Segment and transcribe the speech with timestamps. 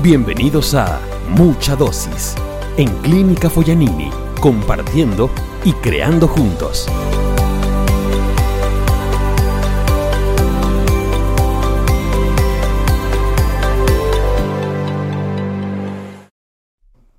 [0.00, 2.36] Bienvenidos a Mucha Dosis
[2.76, 5.28] en Clínica Foyanini, compartiendo
[5.64, 6.88] y creando juntos.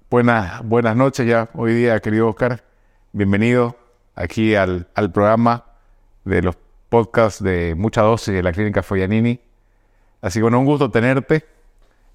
[0.10, 2.64] Buenas, buenas noches ya hoy día, querido Oscar.
[3.12, 3.76] Bienvenido
[4.16, 5.66] aquí al, al programa
[6.24, 6.58] de los
[6.88, 9.42] podcasts de Mucha Dosis de la Clínica Foyanini.
[10.22, 11.59] Así que bueno, un gusto tenerte.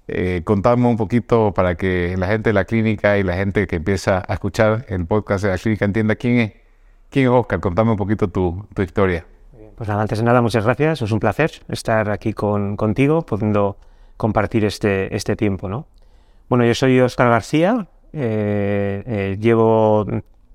[0.07, 4.23] Eh, un poquito para que la gente de la clínica y la gente que empieza
[4.27, 6.51] a escuchar el podcast de la clínica entienda quién es,
[7.09, 7.59] quién es Oscar.
[7.59, 9.25] Contame un poquito tu, tu historia.
[9.75, 11.01] Pues nada, antes de nada, muchas gracias.
[11.01, 13.77] Es un placer estar aquí con, contigo, pudiendo
[14.15, 15.67] compartir este, este tiempo.
[15.67, 15.87] ¿no?
[16.47, 20.05] Bueno, yo soy Oscar García, eh, eh, llevo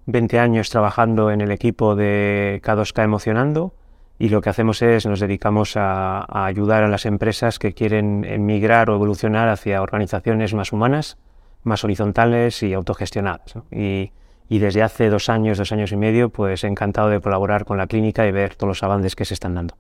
[0.07, 3.75] 20 años trabajando en el equipo de K2K Emocionando
[4.21, 8.91] y lo que hacemos es nos dedicamos a, ayudar a las empresas que quieren migrar
[8.91, 11.17] o evolucionar hacia organizaciones más humanas,
[11.63, 13.55] más horizontales y autogestionadas.
[13.73, 14.13] Y,
[14.51, 18.27] desde hace dos años, dos años y medio, pues encantado de colaborar con la clínica
[18.27, 19.75] y ver todos los avances que se están dando.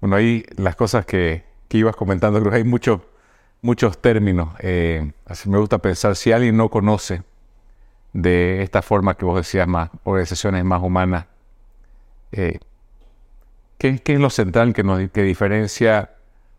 [0.00, 3.00] Bueno, ahí las cosas que, que ibas comentando, creo que hay muchos
[3.62, 4.50] muchos términos.
[4.58, 7.22] Eh, así me gusta pensar, si alguien no conoce
[8.12, 11.24] de esta forma que vos decías, más organizaciones más humanas,
[12.32, 12.58] eh,
[13.84, 16.14] ¿Qué, ¿Qué, es lo central que, nos, que diferencia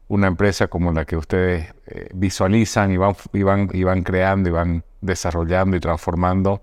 [0.10, 4.50] una empresa como la que ustedes eh, visualizan y van, y, van, y van creando
[4.50, 6.62] y van desarrollando y transformando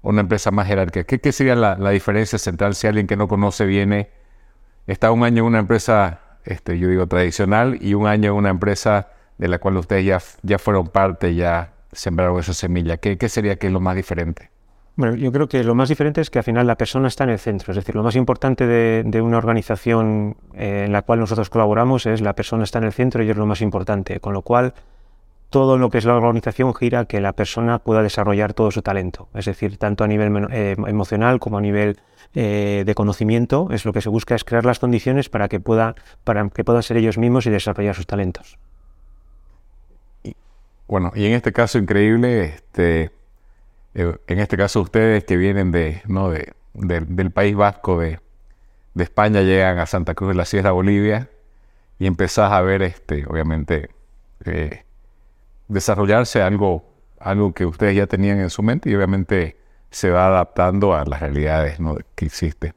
[0.00, 1.04] una empresa más jerárquica?
[1.04, 4.08] ¿Qué, qué sería la, la, diferencia central si alguien que no conoce viene,
[4.86, 8.48] está un año en una empresa, este, yo digo, tradicional y un año en una
[8.48, 12.96] empresa de la cual ustedes ya, ya fueron parte, ya sembraron esa semilla?
[12.96, 14.48] ¿Qué, qué sería que es lo más diferente?
[14.98, 17.30] Bueno, yo creo que lo más diferente es que al final la persona está en
[17.30, 17.70] el centro.
[17.70, 22.20] Es decir, lo más importante de, una organización eh, en la cual nosotros colaboramos es
[22.20, 24.18] la persona está en el centro y es lo más importante.
[24.18, 24.74] Con lo cual,
[25.50, 28.82] todo lo que es la organización gira a que la persona pueda desarrollar todo su
[28.82, 29.28] talento.
[29.34, 32.00] Es decir, tanto a nivel eh, emocional como a nivel
[32.34, 35.94] eh, de conocimiento, es lo que se busca es crear las condiciones para que, pueda,
[36.24, 38.58] para que puedan ser ellos mismos y desarrollar sus talentos.
[40.24, 40.34] Y,
[40.88, 43.12] bueno, y en este caso increíble, este
[43.94, 46.30] en este caso ustedes que vienen de, ¿no?
[46.30, 48.20] de del País Vasco, de,
[48.94, 51.28] de, España, llegan a Santa Cruz de la Sierra, Bolivia,
[51.98, 53.90] y empezás a ver, este, obviamente,
[54.44, 54.84] eh,
[55.68, 56.84] desarrollarse algo,
[57.18, 59.56] algo que ustedes ya tenían en su mente y obviamente
[59.90, 61.96] se va adaptando a las realidades ¿no?
[62.14, 62.74] que existen.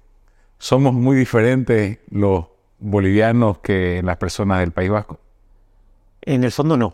[0.57, 2.45] Somos muy diferentes los
[2.79, 5.19] bolivianos que las personas del País Vasco.
[6.21, 6.93] En el fondo no.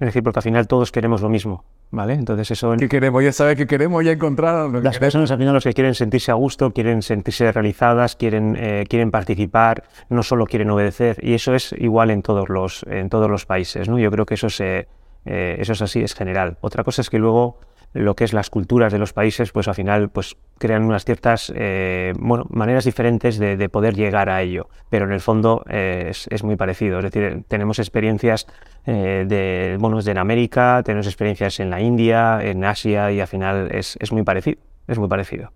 [0.00, 1.64] Es decir, porque al final todos queremos lo mismo.
[1.92, 2.14] ¿Vale?
[2.14, 2.74] Entonces eso...
[2.78, 3.22] ¿Qué queremos?
[3.22, 4.72] Ya sabes que queremos, ya encontraron.
[4.72, 4.98] Las queremos.
[4.98, 9.10] personas al final los que quieren sentirse a gusto, quieren sentirse realizadas, quieren, eh, quieren
[9.10, 11.18] participar, no solo quieren obedecer.
[11.22, 13.98] Y eso es igual en todos los, en todos los países, ¿no?
[13.98, 14.88] Yo creo que eso, se,
[15.26, 16.56] eh, eso es así, es general.
[16.62, 17.58] Otra cosa es que luego
[17.92, 21.52] lo que es las culturas de los países, pues al final pues crean unas ciertas
[21.54, 26.06] eh, bueno, maneras diferentes de, de, poder llegar a ello, pero en el fondo eh,
[26.08, 26.98] es, es, muy parecido.
[26.98, 28.46] Es decir, tenemos experiencias
[28.86, 33.68] eh, de, bueno, en América, tenemos experiencias en la India, en Asia y al final
[33.72, 34.58] es, es muy parecido.
[34.88, 35.52] Es muy parecido.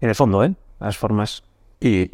[0.00, 0.54] En el fondo, ¿eh?
[0.78, 1.42] Las formas.
[1.80, 2.10] Y,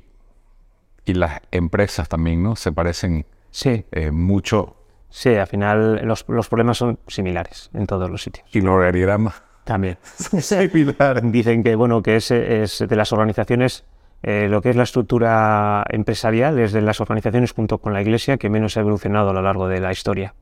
[1.04, 2.56] y las empresas también, ¿no?
[2.56, 3.84] Se parecen sí.
[4.12, 4.76] mucho
[5.16, 8.47] Sí, al final los, los, problemas son similares en todos los sitios.
[8.53, 9.43] ¿Y los organigramas?
[9.65, 9.97] También.
[11.22, 13.87] Dicen que, bueno, que es, es de las organizaciones,
[14.22, 18.37] eh, lo que es la estructura empresarial, es de las organizaciones junto con la Iglesia
[18.37, 20.34] que menos ha evolucionado a lo largo de la historia.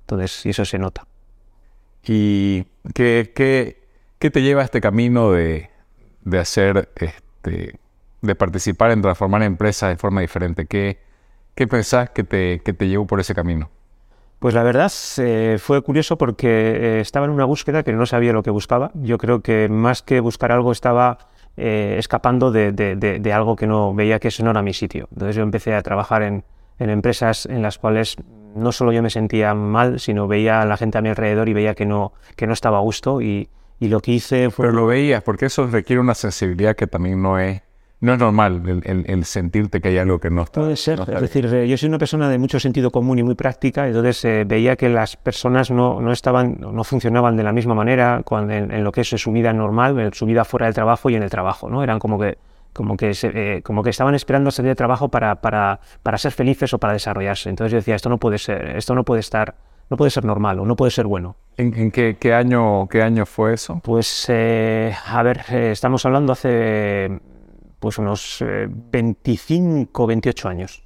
[0.00, 1.06] Entonces, y eso se nota.
[2.04, 3.84] ¿Y qué, qué,
[4.18, 5.70] qué te lleva a este camino de,
[6.22, 7.78] de hacer, este,
[8.22, 10.66] de participar en transformar empresas de forma diferente?
[10.66, 10.98] ¿Qué,
[11.54, 13.70] qué pensás que te, que te llevó por ese camino?
[14.38, 18.32] Pues la verdad eh, fue curioso porque eh, estaba en una búsqueda que no sabía
[18.32, 18.90] lo que buscaba.
[18.94, 21.18] Yo creo que más que buscar algo estaba
[21.56, 24.74] eh, escapando de, de, de, de, algo que no veía que eso no era mi
[24.74, 25.08] sitio.
[25.10, 26.44] Entonces yo empecé a trabajar en,
[26.78, 28.16] en, empresas en las cuales
[28.54, 31.54] no solo yo me sentía mal, sino veía a la gente a mi alrededor y
[31.54, 33.48] veía que no, que no estaba a gusto y,
[33.80, 34.66] y lo que hice fue...
[34.66, 37.62] Pero lo veías, porque eso requiere una sensibilidad que también no es
[38.00, 40.60] no es normal el, el, el, sentirte que hay algo que no está.
[40.60, 40.98] Puede ser.
[40.98, 43.34] No está es decir, eh, yo soy una persona de mucho sentido común y muy
[43.34, 47.74] práctica, entonces eh, veía que las personas no, no estaban, no funcionaban de la misma
[47.74, 50.74] manera cuando, en, en, lo que es su vida normal, en su vida fuera del
[50.74, 51.82] trabajo y en el trabajo, ¿no?
[51.82, 52.38] Eran como que
[52.76, 56.32] como que, se, eh, como que estaban esperando salir de trabajo para, para, para ser
[56.32, 57.48] felices o para desarrollarse.
[57.48, 59.54] Entonces yo decía, esto no puede ser, esto no puede estar,
[59.88, 61.36] no puede ser normal o no puede ser bueno.
[61.56, 63.80] ¿En, en qué, qué, año, qué año fue eso?
[63.82, 67.18] Pues, eh, a ver, estamos hablando hace
[67.78, 70.82] pues unos eh, 25, 28 años.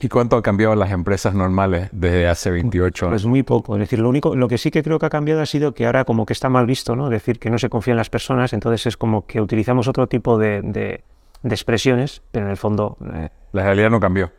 [0.00, 3.12] ¿Y cuánto han cambiado las empresas normales desde hace 28 años?
[3.14, 3.74] Pues muy poco.
[3.74, 5.86] Es decir, lo único, lo que sí que creo que ha cambiado ha sido que
[5.86, 7.06] ahora como que está mal visto, ¿no?
[7.06, 10.06] Es decir, que no se confía en las personas, entonces es como que utilizamos otro
[10.06, 11.02] tipo de, de-
[11.42, 14.30] de expresiones, pero en el fondo eh, La realidad no cambió.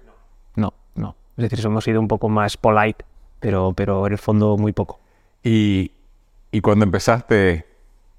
[0.56, 1.16] no, no.
[1.38, 3.04] Es decir, hemos sido un poco más polite,
[3.42, 5.00] pero, pero en el fondo muy poco.
[5.44, 5.92] Y,
[6.52, 7.66] y cuando empezaste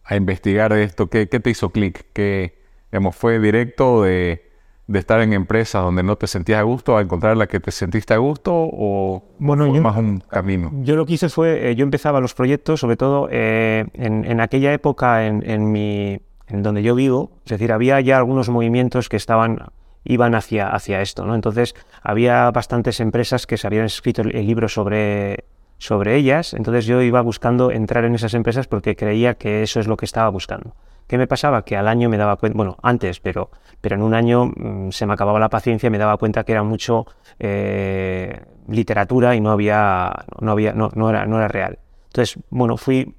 [0.04, 2.06] a investigar esto, ¿qué, qué te hizo clic?
[2.12, 2.59] ¿Qué,
[2.90, 4.48] digamos, ¿Fue directo de,
[4.86, 7.70] de estar en empresas donde no te sentías a gusto a encontrar la que te
[7.70, 10.70] sentiste a gusto o Bueno, fue yo- más un camino?
[10.82, 14.40] Yo lo que hice fue, eh, yo empezaba los proyectos, sobre todo eh, en, en
[14.40, 19.08] aquella época en, en mi, en donde yo vivo, es decir, había ya algunos movimientos
[19.08, 19.58] que estaban,
[20.04, 21.34] iban hacia, hacia esto, ¿no?
[21.36, 25.44] Entonces, había bastantes empresas que se habían escrito el, el libro sobre,
[25.78, 29.86] sobre ellas, entonces yo iba buscando entrar en esas empresas porque creía que eso es
[29.86, 30.74] lo que estaba buscando.
[31.10, 31.64] ¿Qué me pasaba?
[31.64, 35.06] Que al año me daba cuenta, bueno, antes, pero, pero en un año mm, se
[35.06, 37.04] me acababa la paciencia y me daba cuenta que era mucho
[37.40, 41.80] eh, literatura y no había, no había, no, no era, no era real.
[42.10, 43.12] Entonces, bueno, fui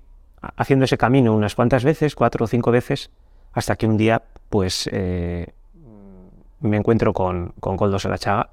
[0.56, 3.12] haciendo ese camino unas cuantas veces, cuatro o cinco veces,
[3.52, 5.48] hasta que un día, pues, eh,
[6.62, 8.52] me encuentro con, con Goldos en la Chaga.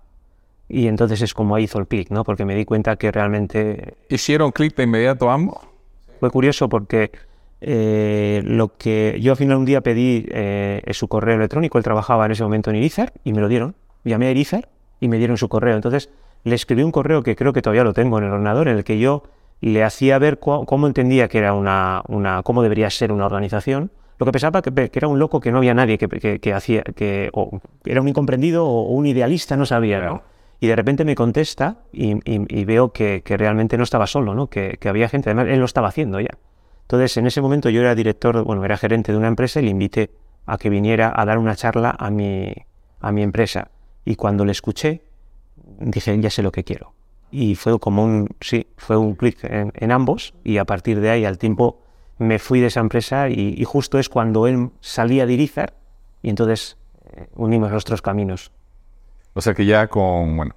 [0.69, 2.25] Y entonces es como ahí hizo el clic, ¿no?
[2.25, 5.69] Porque me di cuenta que realmente ¿Hicieron clic de inmediato ambos?
[6.19, 7.13] fue curioso porque
[7.61, 12.27] eh, lo que yo al final un día pedí eh, su correo electrónico, él trabajaba
[12.27, 13.75] en ese momento en Irizar y me lo dieron.
[14.05, 14.69] Llamé a Irizar
[15.01, 15.77] y me dieron su correo.
[15.77, 16.11] Entonces
[16.45, 18.85] le escribí un correo que creo que todavía lo tengo en el ordenador, en el
[18.85, 19.25] que yo
[19.61, 23.91] le hacía ver cómo entendía que era una, una, cómo debería ser una organización.
[24.19, 26.53] Lo que pensaba que, que era un loco que no había nadie que, que- que
[26.53, 30.23] hacía, que o era un incomprendido o un idealista, no sabía, ¿no?
[30.61, 34.49] Y de repente me contesta y, y- y veo que, realmente no estaba solo, ¿no?
[34.49, 36.31] Que había gente, además él lo estaba haciendo ya.
[36.89, 39.71] Entonces, en ese momento yo era director, bueno, era gerente de una empresa y le
[39.71, 40.11] invité
[40.47, 42.51] a que viniera a dar una charla a mi,
[43.01, 43.71] a mi empresa.
[44.07, 45.03] Y cuando le escuché,
[45.81, 46.95] dije, ya sé lo que quiero.
[47.31, 51.27] Y fue como un, sí, fue un clic en, ambos y a partir de ahí
[51.27, 51.83] al tiempo
[52.17, 55.75] me fui de esa empresa y, justo es cuando él salía de Irizar
[56.23, 56.79] y entonces
[57.13, 58.51] eh, unimos nuestros caminos.
[59.35, 60.55] O sea que ya con, bueno,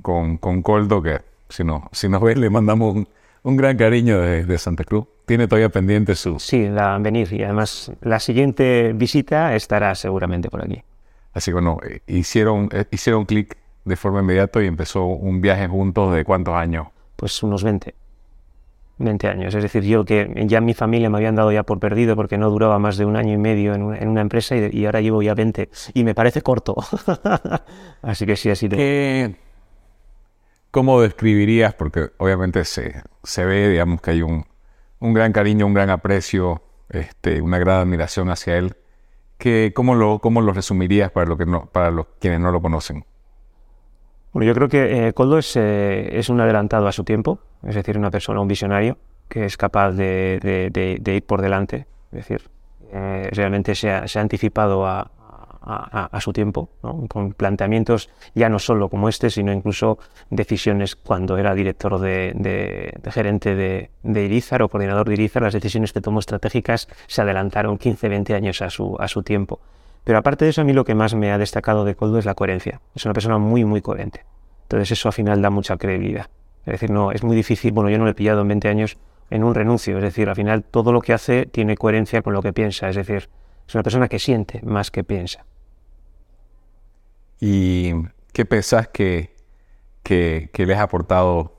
[0.00, 3.08] con, con Coldo, que si, no, si nos ve, le mandamos un,
[3.42, 5.06] un gran cariño de, de Santa Cruz.
[5.26, 6.38] Tiene todavía pendiente su...
[6.38, 10.82] Sí, la venir y además la siguiente visita estará seguramente por aquí.
[11.32, 15.68] Así que bueno, eh, hicieron, eh, hicieron clic de forma inmediata y empezó un viaje
[15.68, 16.88] juntos de cuántos años.
[17.16, 17.94] Pues unos 20.
[18.98, 19.54] 20 años.
[19.54, 22.50] Es decir, yo que ya mi familia me habían dado ya por perdido porque no
[22.50, 25.00] duraba más de un año y medio en una, en una empresa y, y ahora
[25.00, 26.76] llevo ya 20 y me parece corto.
[28.02, 28.76] Así que sí ha sido.
[28.76, 29.34] ¿Qué,
[30.70, 31.74] ¿Cómo describirías?
[31.74, 34.44] Porque obviamente se, se ve, digamos, que hay un,
[35.00, 38.76] un gran cariño, un gran aprecio, este, una gran admiración hacia él.
[39.38, 42.60] ¿Qué, cómo, lo, ¿Cómo lo resumirías para, lo que no, para los quienes no lo
[42.60, 43.04] conocen?
[44.32, 47.74] Bueno, yo creo que eh, Coldo es, eh, es un adelantado a su tiempo, es
[47.74, 48.96] decir, una persona, un visionario
[49.28, 52.48] que es capaz de, de- de- de ir por delante, es decir,
[52.92, 55.10] eh, realmente se ha, se ha anticipado a,
[55.62, 56.68] a- su tiempo,
[57.08, 59.98] con planteamientos ya no solo como este, sino incluso
[60.30, 65.92] decisiones cuando era director de gerente de, de Irizar o coordinador de Irizar, las decisiones
[65.92, 69.60] que tomó estratégicas se adelantaron 15, 20 años a su, a su tiempo.
[70.04, 72.24] Pero aparte de eso, a mí lo que más me ha destacado de Coldo es
[72.24, 72.80] la coherencia.
[72.94, 74.24] Es una persona muy, muy coherente.
[74.62, 76.28] Entonces eso al final da mucha credibilidad.
[76.64, 78.96] Es decir, no, es muy difícil, bueno, yo no lo he pillado en 20 años
[79.30, 79.96] en un renuncio.
[79.98, 82.88] Es decir, al final todo lo que hace tiene coherencia con lo que piensa.
[82.88, 83.28] Es decir,
[83.70, 85.44] es una persona que siente más que piensa.
[87.40, 87.92] ¿Y
[88.32, 89.34] qué pensás que,
[90.02, 91.54] que, que le has aportado,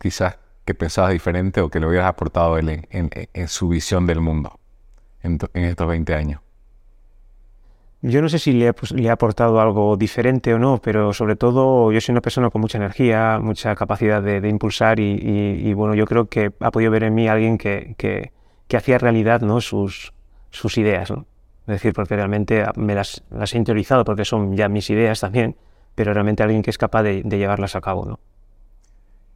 [0.00, 4.06] quizás que pensabas diferente o que le hubieras aportado él en, en- en su visión
[4.06, 4.58] del mundo
[5.22, 6.40] en, to- en estos 20 años?
[8.02, 11.36] Yo no sé si le, pues, le he aportado algo diferente o no, pero sobre
[11.36, 15.68] todo yo soy una persona con mucha energía, mucha capacidad de, de impulsar y, y-
[15.68, 18.32] y, bueno, yo creo que ha podido ver en mí a alguien que, que-
[18.68, 19.60] que hacía realidad ¿no?
[19.60, 20.12] sus,
[20.50, 21.10] sus ideas.
[21.10, 21.26] ¿no?
[21.72, 25.56] Es decir, porque realmente me las, las he interiorizado porque son ya mis ideas también,
[25.94, 28.04] pero realmente alguien que es capaz de, de llevarlas a cabo.
[28.04, 28.20] ¿no?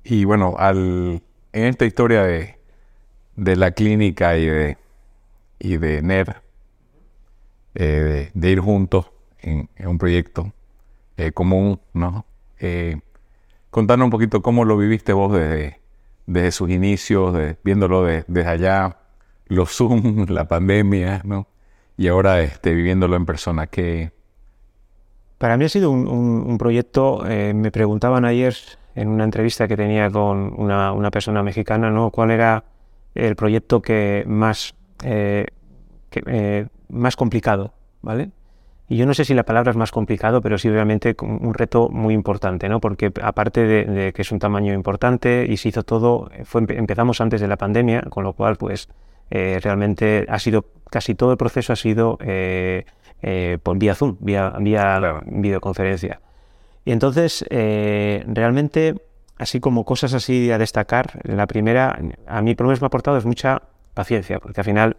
[0.04, 2.58] Y bueno, al, en esta historia de,
[3.36, 4.78] de la clínica y de,
[5.58, 6.42] y de NER,
[7.74, 10.52] eh, de, de ir juntos en, en un proyecto
[11.16, 12.26] eh, común, ¿no?
[12.58, 12.98] Eh,
[13.70, 15.80] contanos un poquito cómo lo viviste vos desde,
[16.26, 18.98] desde sus inicios, de- viéndolo de- desde allá,
[19.46, 21.46] los Zoom, la pandemia, ¿no?
[21.96, 24.12] Y ahora este, viviéndolo en persona, que
[25.38, 28.54] Para mí ha sido un, proyecto, eh, me preguntaban ayer
[28.94, 32.10] en una entrevista que tenía con una, una persona mexicana, ¿no?
[32.10, 32.64] ¿Cuál era
[33.14, 34.74] el proyecto que más,
[35.04, 35.46] eh,
[36.10, 37.72] que, eh, más complicado,
[38.02, 38.30] ¿vale?
[38.88, 41.88] y yo no sé si la palabra es más complicado, pero sí realmente un reto
[41.88, 42.80] muy importante, ¿no?
[42.80, 47.40] Porque aparte de, que es un tamaño importante y se hizo todo, fue, empezamos antes
[47.40, 48.88] de la pandemia, con lo cual pues
[49.30, 52.84] eh, realmente ha sido, casi todo el proceso ha sido eh,
[53.22, 56.20] eh, por vía Zoom, vía, vía videoconferencia.
[56.84, 58.94] Y entonces, realmente,
[59.38, 62.88] así como cosas así a destacar, la primera, a mí por lo menos me ha
[62.88, 64.96] aportado es mucha paciencia, porque al final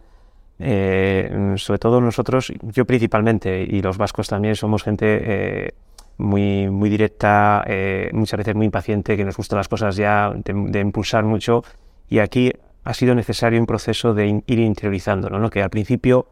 [0.60, 5.74] eh, sobre todo nosotros, yo principalmente y los vascos también somos gente eh,
[6.16, 10.80] muy, muy directa, eh, muchas veces muy impaciente, que nos gustan las cosas ya, de,
[10.80, 11.62] impulsar mucho.
[12.08, 12.52] Y aquí
[12.88, 15.50] ha sido necesario un proceso de ir interiorizándolo, ¿no?
[15.50, 16.26] que al principio,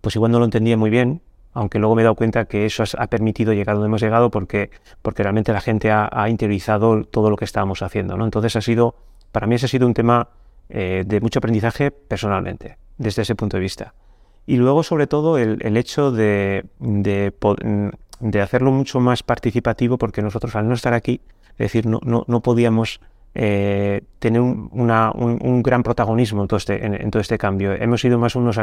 [0.00, 1.20] pues igual no lo entendía muy bien,
[1.52, 4.70] aunque luego me he dado cuenta que eso ha permitido llegar donde hemos llegado porque,
[5.02, 8.16] porque realmente la gente ha, interiorizado todo lo que estábamos haciendo.
[8.16, 8.24] ¿no?
[8.24, 8.94] Entonces ha sido,
[9.32, 10.28] para mí ese ha sido un tema
[10.70, 13.92] de mucho aprendizaje personalmente desde ese punto de vista.
[14.46, 20.68] Y luego, sobre todo, el, hecho de, de, hacerlo mucho más participativo, porque nosotros al
[20.68, 21.20] no estar aquí,
[21.52, 23.00] es decir, no, no, no podíamos
[23.40, 27.72] eh, tener un, un, gran protagonismo en todo este, en, todo este cambio.
[27.72, 28.58] Hemos sido más unos,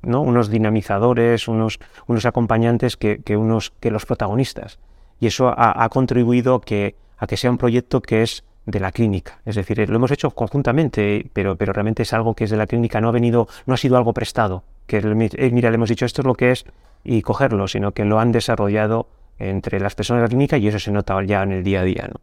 [0.00, 0.22] ¿no?
[0.22, 4.78] unos dinamizadores, unos, unos acompañantes que, que, unos, que los protagonistas.
[5.20, 8.92] Y eso ha, ha contribuido que, a que sea un proyecto que es de la
[8.92, 9.40] clínica.
[9.44, 12.66] Es decir, lo hemos hecho conjuntamente, pero, pero realmente es algo que es de la
[12.66, 16.06] clínica, no ha venido, no ha sido algo prestado, que eh, mira, le hemos dicho
[16.06, 16.64] esto es lo que es
[17.04, 19.06] y cogerlo, sino que lo han desarrollado
[19.38, 21.84] entre las personas de la clínica y eso se nota ya en el día a
[21.84, 22.08] día.
[22.10, 22.20] ¿no?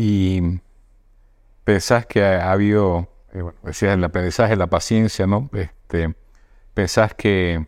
[0.00, 0.60] Y
[1.64, 5.50] pensás que ha habido, eh, bueno, decías el aprendizaje, la paciencia, ¿no?
[5.52, 6.14] Este,
[6.72, 7.66] pensás que,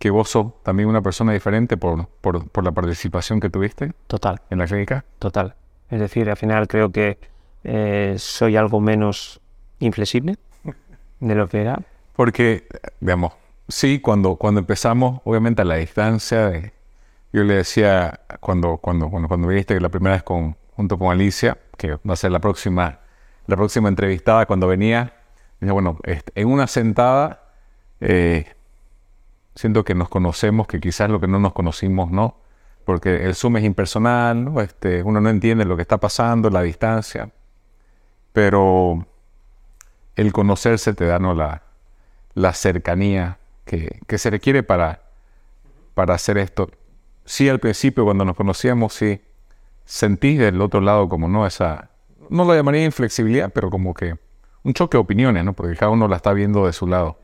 [0.00, 3.92] que vos sos también una persona diferente por, por, por la participación que tuviste.
[4.08, 4.40] Total.
[4.50, 5.04] En la clínica.
[5.20, 5.54] Total.
[5.88, 7.16] Es decir, al final creo que
[7.62, 9.40] eh, soy algo menos
[9.78, 10.38] inflexible
[11.20, 11.80] de lo que era.
[12.16, 12.66] Porque,
[12.98, 13.34] digamos,
[13.68, 16.72] sí, cuando, cuando empezamos, obviamente a la distancia,
[17.32, 21.58] yo le decía cuando, cuando, cuando, cuando viniste la primera vez con, junto con Alicia,
[21.76, 23.00] que va a ser la próxima,
[23.46, 25.14] la próxima entrevistada cuando venía,
[25.60, 27.42] dije, bueno, este, en una sentada,
[28.00, 28.54] eh,
[29.54, 32.36] siento que nos conocemos, que quizás lo que no nos conocimos, ¿no?
[32.86, 37.30] porque el Zoom es impersonal, este, uno no entiende lo que está pasando, la distancia,
[38.32, 39.04] pero
[40.14, 41.34] el conocerse te da ¿no?
[41.34, 41.62] la,
[42.34, 45.02] la cercanía que, que, se requiere para,
[45.94, 46.70] para hacer esto.
[47.24, 49.20] Sí, al principio cuando nos conocíamos, sí,
[49.86, 51.90] sentí del otro lado como no esa,
[52.28, 54.16] no lo llamaría inflexibilidad, pero como que
[54.62, 55.54] un choque de opiniones, ¿no?
[55.54, 57.18] Porque cada uno la está viendo de su lado.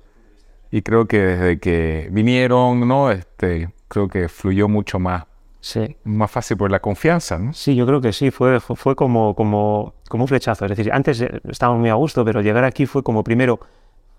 [0.71, 3.11] Y creo que desde que vinieron, ¿no?
[3.11, 5.25] Este, creo que fluyó mucho más
[5.63, 5.97] Sí.
[6.03, 7.53] Más fácil por la confianza, ¿no?
[7.53, 10.65] Sí, yo creo que sí, fue, fue, como, como, como un flechazo.
[10.65, 13.61] Es decir, antes eh, estábamos muy a gusto, pero llegar aquí fue como primero,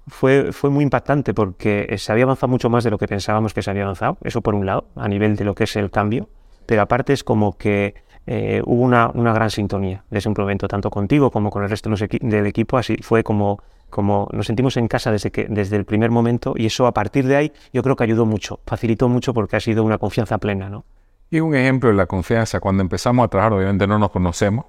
[0.08, 3.62] fue, fue muy impactante porque se había avanzado mucho más de lo que pensábamos que
[3.62, 6.30] se había avanzado, eso por un lado, a nivel de lo que es el cambio,
[6.66, 10.90] pero aparte es como que eh, hubo una, una, gran sintonía desde un momento, tanto
[10.90, 15.12] contigo como con el resto del equipo, así fue como, como nos sentimos en casa
[15.12, 18.06] desde, que, desde el primer momento y eso a partir de ahí yo creo que
[18.06, 20.86] ayudó mucho, facilitó mucho porque ha sido una confianza plena, ¿no?
[21.30, 24.66] Y un ejemplo de la confianza, cuando empezamos a trabajar, obviamente no nos conocemos,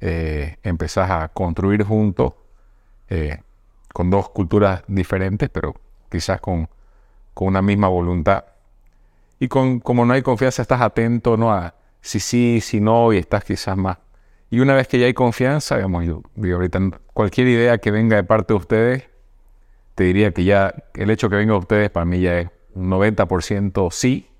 [0.00, 2.32] eh, empezás a construir juntos
[3.08, 3.38] eh,
[3.92, 5.74] con dos culturas diferentes, pero
[6.10, 6.68] quizás con,
[7.34, 8.44] con, una misma voluntad.
[9.38, 11.52] Y con, como no hay confianza, estás atento ¿no?
[11.52, 13.98] a si sí, si no, y estás quizás más.
[14.50, 16.80] Y una vez que ya hay confianza, digamos, yo, ahorita
[17.12, 19.08] cualquier idea que venga de parte de ustedes,
[19.94, 22.90] te diría que ya el hecho que venga de ustedes para mí ya es un
[22.90, 24.30] 90% sí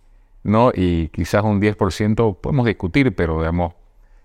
[0.43, 0.73] ¿no?
[0.75, 3.75] Y quizás un 10% podemos discutir, pero digamos,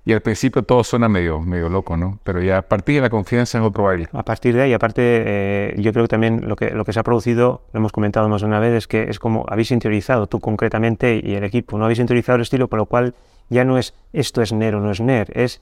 [0.06, 2.20] y al principio todo suena medio, medio loco, ¿no?
[2.24, 4.08] Pero ya a partir de la confianza es otro baile.
[4.14, 7.00] A partir de ahí, aparte, eh, yo creo que también lo que, lo que se
[7.00, 10.28] ha producido, lo hemos comentado más de una vez, es que es como habéis interiorizado
[10.28, 13.16] tú concretamente y el equipo, no habéis interiorizado el estilo, por lo cual
[13.50, 15.60] ya no es esto es NER o no es NER, es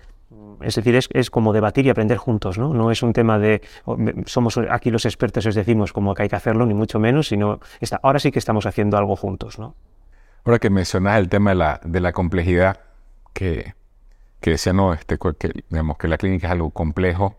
[0.61, 2.73] es decir, es, es, como debatir y aprender juntos, ¿no?
[2.73, 3.61] No es un tema de
[4.25, 7.59] somos aquí los expertos, os decimos como que hay que hacerlo, ni mucho menos, sino
[7.81, 9.75] está, ahora sí que estamos haciendo algo juntos, ¿no?
[10.45, 12.79] Ahora que mencionas el tema de la, de la complejidad,
[13.33, 13.73] que,
[14.43, 17.37] que decía, no, este, que, digamos, que la clínica es algo complejo.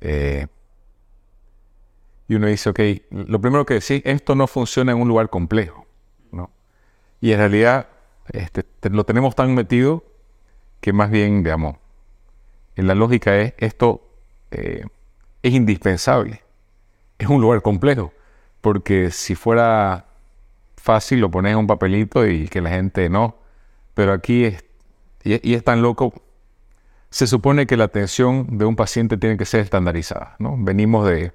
[0.00, 0.46] Eh,
[2.28, 2.78] y uno dice, ok,
[3.10, 5.84] lo primero que decís, esto no funciona en un lugar complejo.
[6.30, 6.52] ¿no?
[7.20, 7.88] Y en realidad
[8.28, 10.04] este, lo tenemos tan metido
[10.80, 11.74] que más bien, digamos,
[12.76, 14.08] en la lógica es, esto
[14.52, 14.84] eh,
[15.42, 16.44] es indispensable.
[17.18, 18.12] Es un lugar complejo.
[18.60, 20.06] Porque si fuera
[20.76, 23.38] fácil, lo pones en un papelito y que la gente no.
[23.94, 24.64] Pero aquí es,
[25.24, 26.12] y, es tan loco.
[27.10, 30.36] Se supone que la atención de un paciente tiene que ser estandarizada.
[30.38, 30.56] ¿no?
[30.58, 31.32] Venimos, de,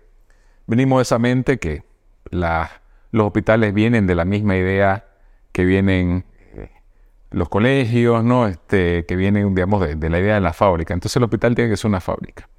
[0.67, 1.83] venimos de esa mente que
[2.31, 5.05] los hospitales vienen de la misma idea
[5.51, 6.71] que vienen eh,
[7.31, 8.47] los colegios, ¿no?
[8.47, 10.93] Este, que vienen, digamos, de, la idea de la fábrica.
[10.93, 12.49] Entonces el hospital tiene que ser una fábrica.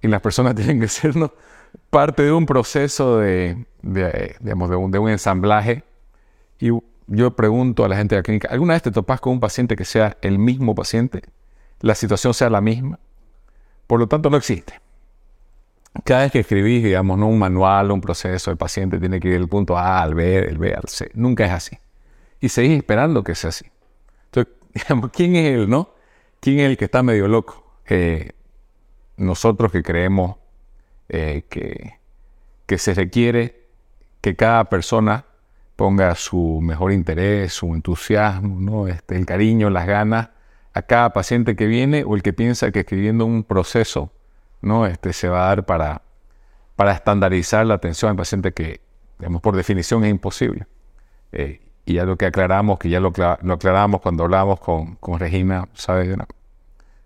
[0.00, 1.14] Y las personas tienen que ser
[1.90, 5.84] parte de un proceso de, digamos, de de un ensamblaje.
[6.60, 6.70] Y
[7.08, 9.76] yo pregunto a la gente de la clínica, ¿alguna vez te topas con un paciente
[9.76, 11.22] que sea el mismo paciente?
[11.80, 12.98] La situación sea la misma.
[13.86, 14.80] Por lo tanto, no existe.
[16.04, 17.28] Cada vez que escribís, digamos, ¿no?
[17.28, 20.58] un manual, un proceso, el paciente tiene que ir del punto A al B, del
[20.58, 21.10] B al C.
[21.14, 21.78] Nunca es así.
[22.40, 23.66] Y seguís esperando que sea así.
[24.26, 25.90] Entonces, digamos, ¿quién es él, no?
[26.40, 27.64] ¿Quién es el que está medio loco?
[27.86, 28.32] Eh,
[29.16, 30.36] nosotros que creemos
[31.08, 31.94] eh, que,
[32.66, 33.66] que se requiere
[34.20, 35.24] que cada persona
[35.74, 38.88] ponga su mejor interés, su entusiasmo, ¿no?
[38.88, 40.30] este, el cariño, las ganas
[40.74, 44.12] a cada paciente que viene o el que piensa que escribiendo un proceso
[44.60, 44.86] ¿no?
[44.86, 46.02] este, se va a dar para,
[46.76, 48.80] para estandarizar la atención al paciente que,
[49.18, 50.66] digamos, por definición es imposible.
[51.32, 55.18] Eh, y ya lo que aclaramos, que ya lo, lo aclaramos cuando hablamos con, con
[55.18, 56.14] Regina, ¿sabes?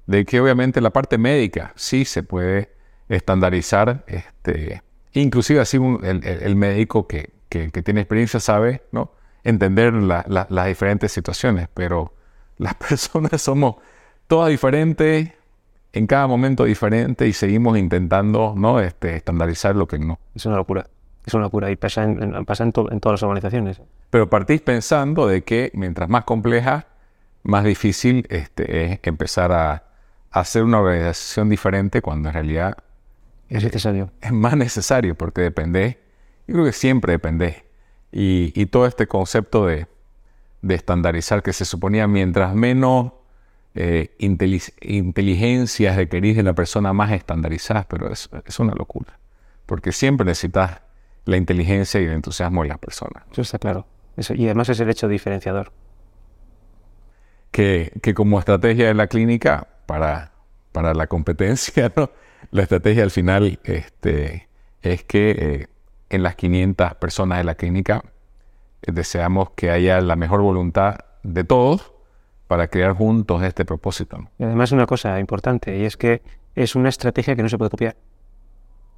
[0.06, 2.72] De que obviamente la parte médica sí se puede
[3.08, 9.12] estandarizar, este, inclusive así el médico que, que, tiene experiencia sabe ¿no?
[9.44, 12.14] entender las diferentes situaciones, pero
[12.58, 13.76] las personas somos
[14.26, 15.32] todas diferentes,
[15.92, 18.80] en cada momento diferente y seguimos intentando ¿no?
[18.80, 20.18] este, estandarizar lo que no.
[20.34, 20.86] Es una locura.
[21.26, 23.80] Es una locura y pasa en, pasa en, todas las organizaciones.
[24.10, 26.86] Pero partís pensando de que mientras más compleja,
[27.42, 29.84] más difícil este, es empezar a,
[30.30, 32.78] hacer una organización diferente cuando en realidad
[33.50, 34.10] es necesario.
[34.22, 35.98] Es más necesario porque depende
[36.46, 37.64] yo creo que siempre depende.
[38.10, 39.86] Y, todo este concepto de,
[40.68, 43.12] estandarizar que se suponía mientras menos
[43.74, 49.18] eh, inteligencias requerís de la persona, más estandarizadas, pero es, es una locura.
[49.66, 50.82] Porque siempre necesitas
[51.24, 53.24] la inteligencia y el entusiasmo de las personas.
[53.30, 53.86] Eso está claro.
[54.16, 55.72] y además es el hecho diferenciador.
[57.50, 60.32] Que, como estrategia de la clínica para,
[60.72, 61.92] para la competencia,
[62.50, 64.48] la estrategia al final este,
[64.80, 65.66] es que eh,
[66.08, 68.04] en las 500 personas de la clínica.
[68.82, 71.92] Eh, deseamos que haya la mejor voluntad de todos
[72.46, 74.18] para crear juntos este propósito.
[74.38, 76.22] Y además una cosa importante, y es que
[76.54, 77.96] es una estrategia que no se puede copiar.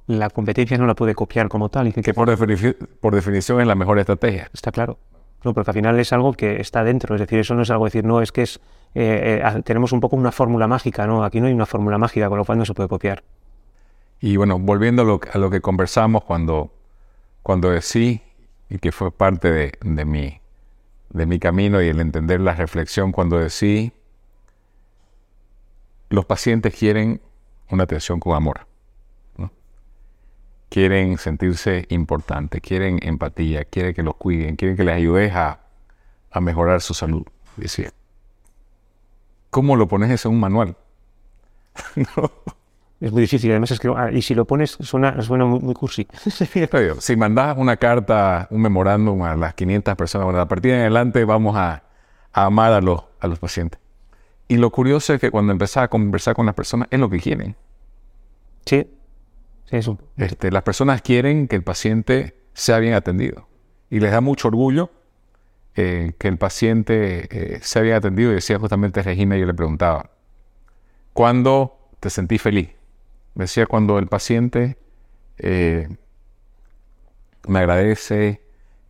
[0.07, 1.93] La competencia no la puede copiar como tal.
[1.93, 4.49] que, por, definición es la mejor estrategia.
[4.53, 4.99] Está claro.
[5.43, 7.15] No, porque al final es algo que está dentro.
[7.15, 8.59] Es decir, eso no es algo decir, no, es que es
[8.93, 11.23] eh, eh, tenemos un poco una fórmula mágica, ¿no?
[11.23, 13.23] Aquí no hay una fórmula mágica, con lo cual no se puede copiar.
[14.19, 16.71] Y bueno, volviendo a lo, a lo que conversamos cuando
[17.45, 18.23] cuando decí,
[18.69, 20.41] y que fue parte de, de, mi,
[21.09, 23.93] de mi camino y el entender la reflexión, cuando decí,
[26.09, 27.21] los pacientes quieren
[27.69, 28.67] una atención con amor.
[30.69, 35.61] Quieren sentirse importantes, quieren empatía, quieren que los cuiden, quieren que les ayudes a,
[36.31, 37.23] a mejorar su salud.
[37.55, 37.91] Decía,
[39.51, 40.75] ¿cómo lo pones eso en un manual?
[41.95, 42.31] no
[43.01, 43.51] es muy difícil.
[43.51, 46.07] Además, es que, ah, y si lo pones, suena, suena muy, cursi.
[46.99, 51.23] si mandas una carta, un memorándum a las 500 personas, bueno, a partir de adelante
[51.25, 51.83] vamos a,
[52.33, 53.79] amar a los, a los pacientes.
[54.47, 57.19] Y lo curioso es que cuando empezás a conversar con las personas, es lo que
[57.19, 57.55] quieren.
[58.65, 58.87] Sí,
[59.65, 59.97] sí, eso.
[60.17, 63.47] Este, las personas quieren que el paciente sea bien atendido.
[63.89, 64.91] Y les da mucho orgullo
[65.75, 68.31] eh, que el paciente eh, sea bien atendido.
[68.31, 70.11] Y decía justamente Regina, yo le preguntaba,
[71.13, 72.74] ¿cuándo te sentí feliz?
[73.35, 74.77] Decía cuando el paciente
[75.37, 75.89] eh,
[77.47, 78.41] me agradece,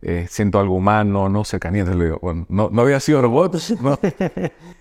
[0.02, 3.98] eh, siento algo humano, no cercanía, le digo, bueno, no, no, había sido robot, ¿no?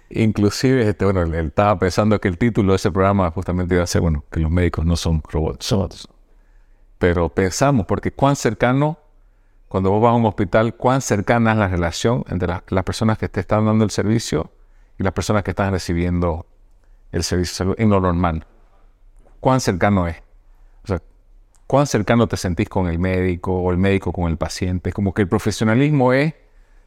[0.10, 3.88] Inclusive, este, bueno, él estaba pensando que el título de ese programa justamente iba a
[3.88, 5.72] ser, bueno, que los médicos no son robots.
[5.72, 6.08] robots.
[7.00, 9.00] Pero pensamos, porque cuán cercano,
[9.68, 13.28] cuando vos vas a un hospital, cuán cercana es la relación entre las personas que
[13.28, 14.52] te están dando el servicio
[14.98, 16.46] y las personas que están recibiendo
[17.12, 18.46] el servicio de salud en lo normal
[19.40, 20.18] cuán cercano es.
[20.84, 21.02] O sea,
[21.68, 24.92] cuán cercano te sentís con el médico o el médico con el paciente.
[24.92, 26.34] Como que el profesionalismo es,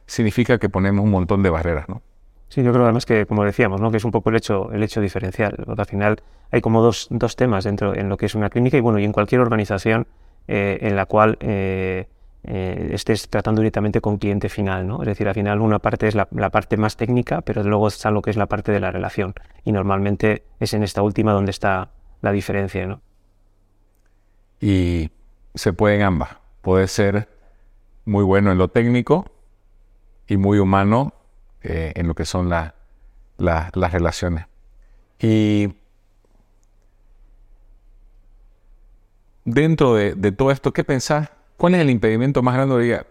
[0.05, 2.01] significa que ponemos un montón de barreras, ¿no?
[2.49, 3.91] Sí, yo creo además que, como decíamos, ¿no?
[3.91, 5.55] que es un poco el hecho, el hecho diferencial.
[5.65, 8.75] Porque al final hay como dos, dos, temas dentro en lo que es una clínica
[8.75, 10.07] y bueno, y en cualquier organización
[10.47, 12.07] eh, en la cual eh,
[12.43, 15.03] eh, estés tratando directamente con cliente final, ¿no?
[15.03, 18.09] Es decir, al final una parte es la, la, parte más técnica, pero luego está
[18.09, 19.35] lo que es la parte de la relación.
[19.63, 21.89] Y normalmente es en esta última donde está
[22.21, 23.01] la diferencia, ¿no?
[24.59, 25.11] Y
[25.55, 26.29] se puede en ambas.
[26.61, 27.29] Puede ser
[28.05, 29.25] muy bueno en lo técnico
[30.27, 31.13] y muy humano
[31.61, 32.73] eh, en lo que son las
[33.71, 34.45] relaciones.
[35.19, 35.73] Y
[39.45, 41.29] dentro de, todo esto, ¿qué pensás?
[41.57, 43.05] ¿Cuál es el impedimento más grande?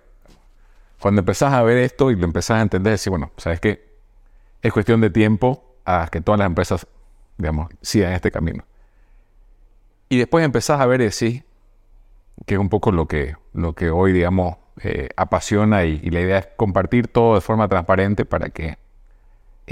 [1.01, 3.89] cuando empezás a ver esto y lo empezás a entender, decís, bueno, sabes que
[4.63, 6.87] es cuestión de tiempo a que todas las empresas,
[7.37, 8.65] digamos, sigan este camino.
[10.09, 11.45] Y después empezás a ver y decís,
[12.47, 16.39] que es un poco lo que, lo que hoy, digamos, eh, apasiona y, la idea
[16.39, 18.79] es compartir todo de forma transparente para que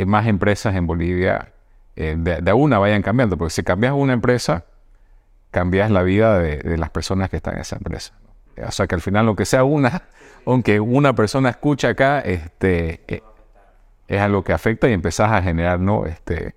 [0.04, 1.52] más empresas en Bolivia
[1.96, 4.66] eh, de, una vayan cambiando, porque si cambias una empresa,
[5.50, 8.12] cambias la vida de, las personas que están en esa empresa.
[8.66, 10.02] O sea que al final, lo que sea una,
[10.46, 13.22] aunque una persona escucha acá, este, eh,
[14.08, 16.04] es algo que afecta y empezás a generar ¿no?
[16.04, 16.54] este,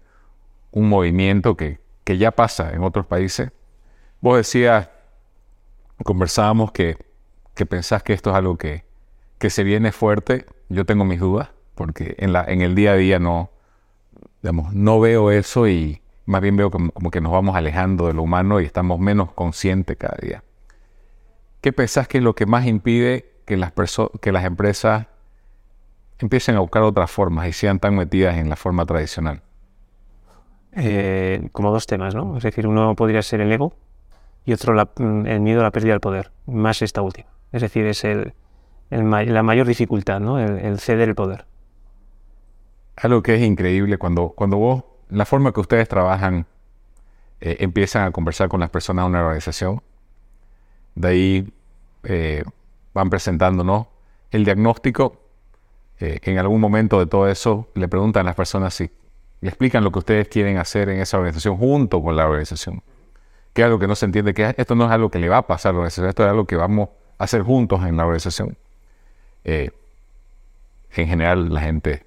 [0.72, 3.52] un movimiento que, que ya pasa en otros países.
[4.22, 4.90] Vos decías,
[6.04, 6.98] conversábamos que
[7.60, 8.86] que pensás que esto es algo que,
[9.38, 12.96] que se viene fuerte, yo tengo mis dudas, porque en, la, en el día a
[12.96, 13.50] día no,
[14.42, 18.24] digamos, no veo eso y más bien veo como, que nos vamos alejando de lo
[18.24, 20.42] humano y estamos menos conscientes cada día.
[21.60, 23.74] ¿Qué pensás que es lo que más impide que las,
[24.22, 25.08] que las empresas
[26.18, 29.42] empiecen a buscar otras formas y sean tan metidas en la forma tradicional?
[30.72, 32.38] Eh, como dos temas, ¿no?
[32.38, 33.74] Es decir, uno podría ser el ego
[34.50, 37.30] y otro el miedo a la pérdida del poder, más esta última.
[37.52, 38.34] Es decir, es el,
[38.90, 40.40] la mayor dificultad, ¿no?
[40.40, 41.46] El, ceder el poder.
[42.96, 46.48] Algo que es increíble cuando, cuando vos, la forma que ustedes trabajan,
[47.42, 49.84] eh, empiezan a conversar con las personas de una organización,
[50.96, 51.54] de ahí
[52.02, 52.44] eh,
[52.96, 53.86] van presentándonos
[54.32, 55.22] el diagnóstico.
[56.00, 58.90] Eh, en algún momento de todo eso le preguntan a las personas si
[59.42, 62.82] le explican lo que ustedes quieren hacer en esa organización junto con la organización.
[63.54, 65.48] Que algo que no se entiende, que esto no es algo que le va a
[65.48, 68.58] pasar a la organización, esto es algo que vamos hacer juntos en la organización.
[69.44, 69.72] Eh,
[70.96, 72.06] en general la gente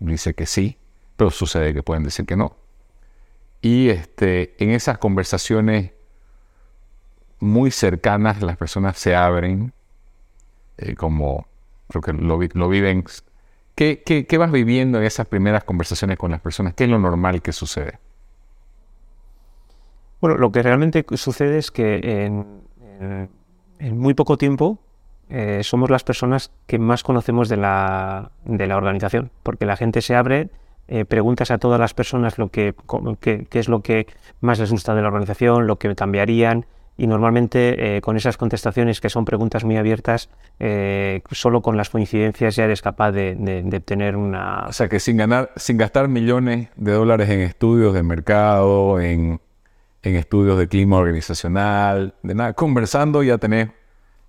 [0.00, 0.76] dice que sí,
[1.16, 2.56] pero sucede que pueden decir que no.
[3.62, 5.92] Y este, en esas conversaciones
[7.40, 9.72] muy cercanas las personas se abren,
[10.76, 11.46] eh, como
[11.88, 13.04] creo que lo, lo viven.
[13.74, 16.74] ¿Qué, ¿Qué, vas viviendo en esas primeras conversaciones con las personas?
[16.74, 17.98] ¿Qué es lo normal que sucede?
[20.20, 22.26] Bueno, lo que realmente sucede es que
[23.78, 24.78] en muy poco tiempo
[25.30, 30.00] eh, somos las personas que más conocemos de la, de la organización, porque la gente
[30.00, 30.48] se abre,
[30.88, 32.74] eh, preguntas a todas las personas lo que,
[33.20, 34.06] qué es lo que
[34.40, 36.64] más les gusta de la organización, lo que cambiarían,
[36.96, 40.30] y normalmente eh, con esas contestaciones que son preguntas muy abiertas,
[41.30, 44.64] solo con las coincidencias ya eres capaz de, de, obtener una...
[44.66, 49.40] O sea que sin, ganar, sin gastar millones de dólares en estudios de mercado, en
[50.02, 53.70] en estudios de clima organizacional, de nada, conversando ya tenés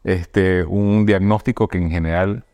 [0.04, 2.46] este, un diagnóstico que en general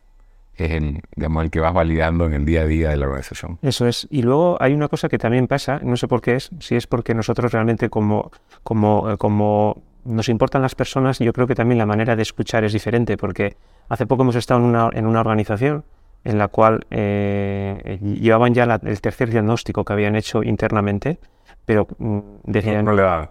[0.54, 3.58] es el, digamos, el que vas validando en el día a día de la organización.
[3.62, 4.06] Eso es.
[4.10, 6.86] Y luego hay una cosa que también pasa, no sé por qué es, si es
[6.86, 8.30] porque nosotros realmente como,
[8.62, 12.64] como, eh, como nos importan las personas, yo creo que también la manera de escuchar
[12.64, 13.56] es diferente, porque
[13.88, 15.84] hace poco hemos estado en una, en una organización
[16.24, 21.18] en la cual eh, llevaban ya el tercer diagnóstico que habían hecho internamente
[21.66, 22.86] pero mm, decían,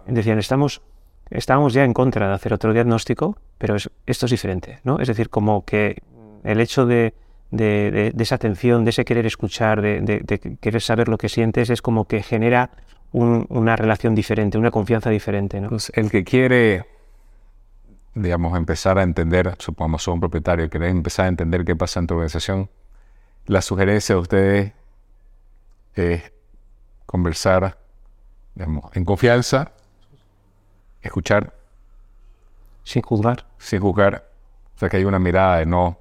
[0.06, 0.82] decían estamos,
[1.30, 5.00] estábamos ya en contra de hacer otro diagnóstico, pero esto es diferente, ¿no?
[5.00, 6.04] Es decir, como que
[6.44, 7.14] el hecho de,
[7.50, 12.06] de, esa atención, de ese querer escuchar, de, querer saber lo que sientes, es como
[12.06, 12.70] que genera
[13.14, 15.70] una relación diferente, una confianza diferente, ¿no?
[15.70, 16.86] Pues el que quiere,
[18.14, 22.16] digamos, empezar a entender, supongamos un propietario, quiere empezar a entender qué pasa en tu
[22.16, 22.70] organización,
[23.46, 24.72] la sugerencia de ustedes
[25.94, 26.34] es
[27.06, 27.78] conversar
[28.58, 29.72] en confianza,
[31.02, 31.54] escuchar.
[32.84, 33.46] Sin juzgar.
[33.58, 34.30] Sin juzgar.
[34.76, 35.98] O sea, que hay una mirada de no,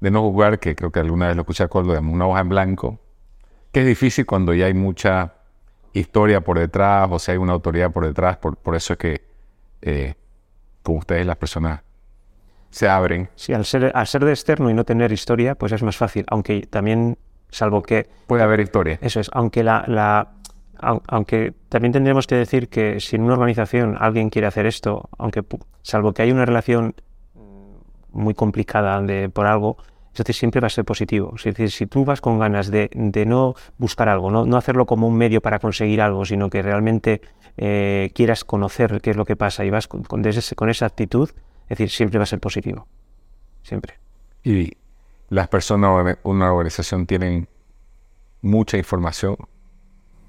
[0.00, 2.98] de no juzgar, que creo que alguna vez lo escuché de una hoja en blanco,
[3.70, 5.34] que es difícil cuando ya hay mucha
[5.92, 9.24] historia por detrás, o sea, hay una autoridad por detrás, por, por eso es que
[9.82, 10.14] eh,
[10.82, 11.80] con ustedes las personas
[12.70, 13.28] se abren.
[13.36, 16.24] Sí, al ser, al ser de externo y no tener historia, pues es más fácil,
[16.28, 17.18] aunque también,
[17.50, 18.08] salvo que...
[18.26, 18.98] Puede haber historia.
[19.02, 20.32] Eso es, aunque la, la
[20.82, 25.44] aunque también tendríamos que decir que si en una organización alguien quiere hacer esto, aunque
[25.82, 26.94] salvo que haya una relación
[28.10, 29.76] muy complicada de, por algo,
[30.08, 31.34] entonces siempre va a ser positivo.
[31.36, 32.90] Es decir, si tú vas con ganas de,
[33.26, 37.22] no buscar algo, no, hacerlo como un medio para conseguir algo, sino que realmente
[37.56, 40.22] eh, quieras conocer qué es lo que pasa y vas con, con,
[40.56, 41.30] con esa actitud,
[41.64, 42.86] es decir, siempre va a ser positivo.
[43.62, 43.94] Siempre.
[44.44, 44.72] Y
[45.30, 47.48] las personas, una organización tienen
[48.42, 49.36] mucha información.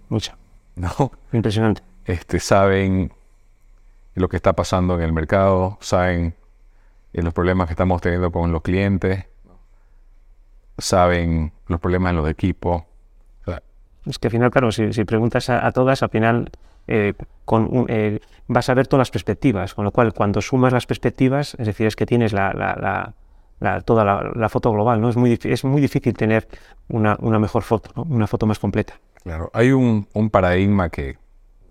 [0.07, 0.37] Mucha.
[0.75, 1.11] ¿No?
[1.31, 1.81] Impresionante.
[2.05, 3.11] Este, saben
[4.15, 6.35] lo que está pasando en el mercado, saben
[7.13, 9.25] eh, los problemas que estamos teniendo con los clientes,
[10.77, 12.83] saben los problemas en los equipos.
[14.05, 16.49] es que al final, claro, si, preguntas a, todas, al final
[16.87, 17.13] eh,
[17.45, 21.55] con eh, vas a ver todas las perspectivas, con lo cual cuando sumas las perspectivas,
[21.57, 23.13] es decir, es que tienes la,
[23.85, 25.09] toda la, foto global, ¿no?
[25.09, 26.47] Es muy, es muy difícil tener
[26.89, 28.03] una, mejor foto, ¿no?
[28.03, 28.99] una foto más completa.
[29.23, 31.17] Claro, hay un, paradigma que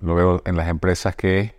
[0.01, 1.55] lo veo en las empresas que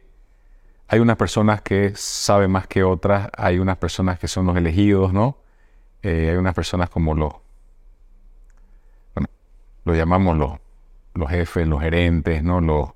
[0.88, 5.13] hay unas personas que saben más que otras, hay unas personas que son los elegidos,
[5.13, 5.38] ¿no?
[6.01, 7.34] Eh, hay unas personas como los,
[9.15, 9.29] bueno,
[9.86, 10.53] lo llamamos los,
[11.13, 12.60] los jefes, los gerentes, ¿no?
[12.60, 12.89] Los,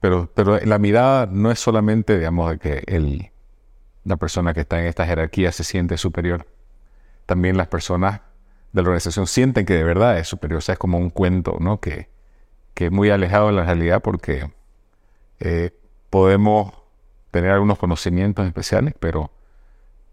[0.00, 3.30] pero, pero la mirada no es solamente, digamos, de que el,
[4.04, 6.46] la persona que está en esta jerarquía se siente superior.
[7.26, 8.22] También las personas
[8.72, 10.58] de la organización sienten que de verdad es superior.
[10.58, 11.80] O sea, es como un cuento, ¿no?
[11.80, 12.08] Que,
[12.74, 14.50] que es muy alejado de la realidad porque
[15.40, 15.70] eh,
[16.10, 16.72] podemos
[17.30, 19.30] tener algunos conocimientos especiales, pero,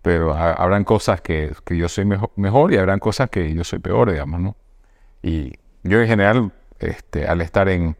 [0.01, 4.11] pero habrán cosas que, que yo soy mejor, y habrán cosas que yo soy peor,
[4.11, 4.55] digamos, ¿no?
[5.23, 7.97] Y yo en general, este, al estar en,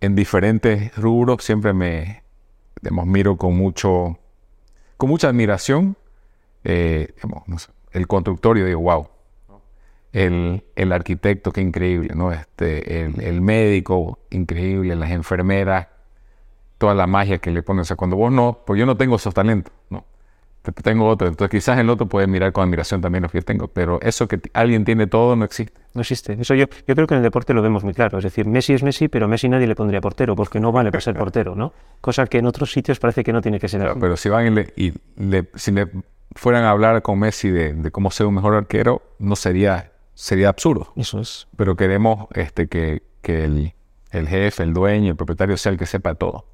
[0.00, 2.22] en diferentes rubros siempre me
[2.90, 4.18] miro con mucho
[4.96, 5.96] con mucha admiración
[6.64, 7.14] eh,
[7.92, 9.08] el constructor y digo wow
[10.24, 15.88] el, el, arquitecto qué increíble no este el, el, médico increíble las enfermeras
[16.78, 19.16] toda la magia que le ponen o sea cuando vos no pues yo no tengo
[19.16, 20.04] esos talentos no
[20.72, 21.28] tengo otro.
[21.28, 24.28] Entonces quizás el otro puede mirar con admiración también lo que yo tengo, pero eso
[24.28, 25.80] que alguien tiene todo no existe.
[25.94, 26.36] No existe.
[26.38, 28.18] Eso yo, yo creo que en el deporte lo vemos muy claro.
[28.18, 31.00] Es decir, Messi es Messi, pero Messi nadie le pondría portero porque no vale para
[31.00, 31.72] ser portero, ¿no?
[32.00, 33.98] Cosa que en otros sitios parece que no tiene que ser así.
[34.00, 35.88] Pero si van y, le, si le
[36.34, 40.92] fueran a hablar con Messi de, cómo ser un mejor arquero, no sería, sería absurdo.
[40.96, 41.46] Eso es.
[41.56, 43.74] Pero queremos este, que, que el,
[44.10, 46.46] el jefe, el dueño, el propietario sea el que sepa todo.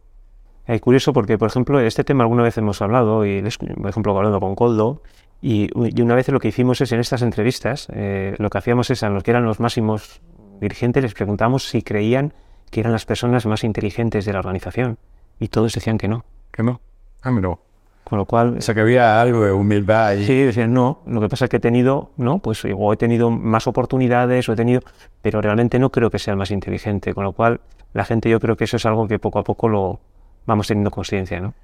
[0.66, 3.42] Es curioso porque, por ejemplo, este tema alguna vez hemos hablado, y
[3.81, 5.03] por ejemplo, hablando con Coldo,
[5.40, 9.03] y, una vez lo que hicimos es en estas entrevistas, eh, lo que hacíamos es
[9.03, 10.20] a los que eran los máximos
[10.61, 12.33] dirigentes, les preguntamos si creían
[12.70, 14.98] que eran las personas más inteligentes de la organización.
[15.40, 16.25] Y todos decían que no.
[16.53, 16.81] Que no.
[17.22, 17.59] Ah, mira.
[18.05, 18.59] Con lo cual...
[18.59, 20.25] O sea, que había algo de humildad ahí.
[20.25, 22.41] Sí, decían, no, lo que pasa es que he tenido, ¿no?
[22.41, 24.83] Pues o he tenido más oportunidades, o he tenido...
[25.23, 27.61] Pero realmente no creo que sea el más inteligente, con lo cual
[27.93, 30.01] la gente yo creo que eso es algo que poco a poco lo,
[30.47, 31.55] vamos teniendo conciencia, ¿no?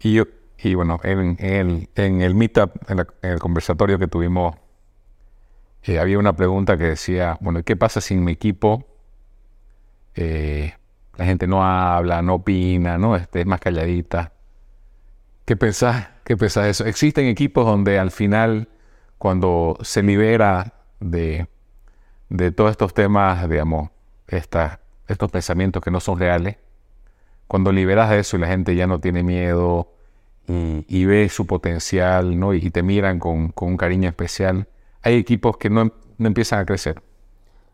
[0.00, 0.24] Y, yo,
[0.58, 4.56] y bueno, en, el, en el meetup, en, el conversatorio que tuvimos,
[5.82, 8.84] eh, había una pregunta que decía, bueno, ¿qué pasa si en mi equipo
[10.14, 10.74] eh,
[11.16, 13.16] la gente no habla, no opina, ¿no?
[13.16, 14.32] Este, es más calladita?
[15.44, 16.08] ¿Qué pensás?
[16.24, 16.86] ¿Qué de eso?
[16.86, 18.68] Existen equipos donde al final,
[19.18, 21.48] cuando se libera de,
[22.30, 23.90] de todos estos temas, digamos,
[24.26, 26.56] esta, estos pensamientos que no son reales,
[27.46, 29.92] cuando liberas eso y la gente ya no tiene miedo
[30.46, 32.54] y, ve su potencial ¿no?
[32.54, 34.66] y, te miran con, un cariño especial,
[35.02, 37.02] hay equipos que no, empiezan a crecer.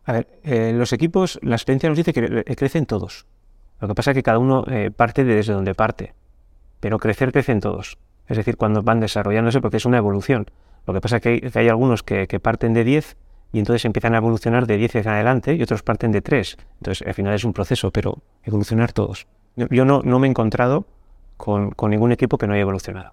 [0.05, 3.27] A ver, eh, los equipos, la experiencia nos dice que eh, crecen todos.
[3.81, 6.15] Lo que pasa es que cada uno eh, parte desde donde parte,
[6.81, 7.99] pero crecer crecen todos.
[8.27, 10.51] Es decir, cuando van desarrollándose, porque es una evolución.
[10.87, 13.17] Lo que pasa es que hay, algunos que, parten de 10
[13.53, 16.57] y entonces empiezan a evolucionar de 10 en adelante y otros parten de 3.
[16.79, 19.27] Entonces, al final es un proceso, pero evolucionar todos.
[19.57, 20.87] Yo no, no me he encontrado
[21.41, 23.13] con, ningún equipo que no haya evolucionado.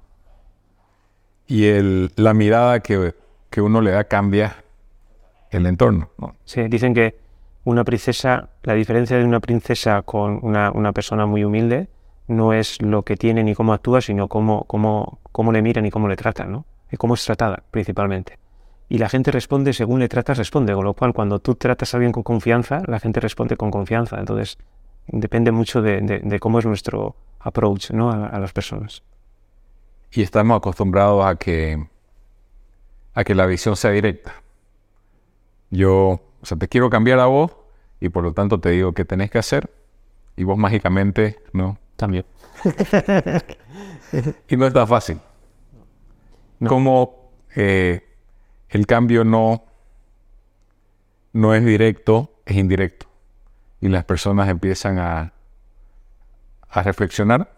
[1.47, 3.13] Y el, la mirada que,
[3.57, 4.63] uno le da cambia
[5.49, 6.11] el entorno.
[6.45, 7.15] Sí, dicen que
[7.63, 11.87] una princesa, la diferencia de una princesa con una, persona muy humilde
[12.27, 15.91] no es lo que tiene ni cómo actúa, sino cómo, cómo, cómo le miran y
[15.91, 16.65] cómo le tratan, ¿no?
[16.91, 18.37] Y cómo es tratada, principalmente.
[18.89, 20.73] Y la gente responde según le tratas, responde.
[20.73, 24.17] Con lo cual, cuando tú tratas a alguien con confianza, la gente responde con confianza.
[24.19, 24.57] Entonces,
[25.07, 28.11] depende mucho de, cómo es nuestro approach ¿no?
[28.11, 29.03] a, las personas.
[30.11, 31.85] Y estamos acostumbrados a que,
[33.13, 34.33] a que la visión sea directa.
[35.69, 37.57] Yo, o sea, te quiero cambiar a vos
[37.99, 39.69] y por lo tanto te digo qué tenés que hacer
[40.37, 41.77] y vos mágicamente, ¿no?
[41.97, 42.25] También.
[44.47, 45.19] y no está fácil.
[46.65, 48.03] Como eh,
[48.69, 49.65] el cambio no,
[51.33, 53.07] no es directo, es indirecto
[53.81, 55.33] y las personas empiezan a,
[56.69, 57.53] a reflexionar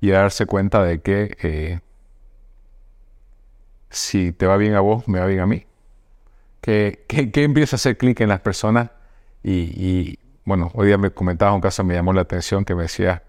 [0.00, 1.80] y a darse cuenta de que eh,
[3.90, 5.66] si te va bien a vos, me va bien a mí.
[6.60, 8.90] Que, que, empieza a hacer clic en las personas
[9.42, 13.22] y, bueno, hoy día me comentabas un caso, me llamó la atención que me decía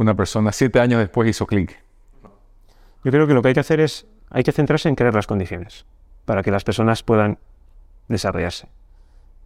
[0.00, 1.82] una persona siete años después hizo clic.
[3.04, 5.26] Yo creo que lo que hay que hacer es, hay que centrarse en crear las
[5.26, 5.86] condiciones
[6.24, 7.38] para que las personas puedan
[8.08, 8.68] desarrollarse.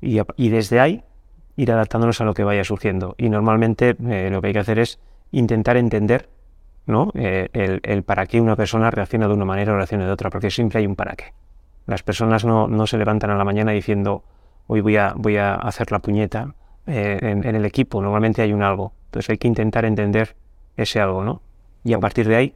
[0.00, 1.04] Y, y desde ahí
[1.56, 3.14] ir adaptándonos a lo que vaya surgiendo.
[3.18, 4.98] Y normalmente eh, lo que hay que hacer es
[5.30, 6.28] intentar entender
[6.86, 7.10] ¿no?
[7.14, 10.50] Eh, el, para qué una persona reacciona de una manera o reacciona de otra, porque
[10.50, 11.32] siempre hay un para qué.
[11.86, 14.22] Las personas no, no se levantan a la mañana diciendo,
[14.66, 16.54] hoy voy a, voy a hacer la puñeta
[16.86, 18.92] eh, en, en, el equipo, normalmente hay un algo.
[19.06, 20.36] Entonces hay que intentar entender
[20.76, 21.42] ese algo, ¿no?
[21.84, 22.54] Y a partir de ahí,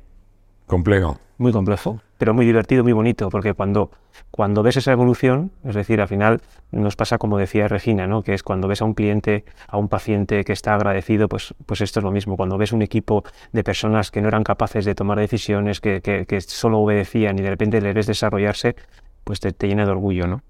[0.69, 1.19] Complejo.
[1.39, 3.91] Muy complejo, pero muy divertido, muy bonito, porque cuando,
[4.31, 8.23] cuando ves esa evolución, es decir, al final nos pasa como decía Regina, ¿no?
[8.23, 11.81] que es cuando ves a un cliente, a un paciente que está agradecido, pues, pues
[11.81, 12.37] esto es lo mismo.
[12.37, 16.27] Cuando ves un equipo de personas que no eran capaces de tomar decisiones, que, que,
[16.27, 18.77] que solo obedecían y de repente le ves desarrollarse,
[19.25, 20.43] pues te, te llena de orgullo, ¿no?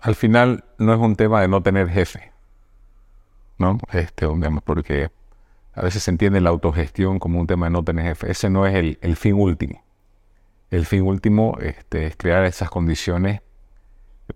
[0.00, 2.32] Al final no es un tema de no tener jefe,
[3.58, 3.78] ¿no?
[3.92, 4.26] Este,
[4.64, 5.10] porque
[5.74, 8.30] a veces se entiende la autogestión como un tema de no tener jefe.
[8.30, 9.82] Ese no es el, fin último.
[10.70, 13.40] El fin último este, es crear esas condiciones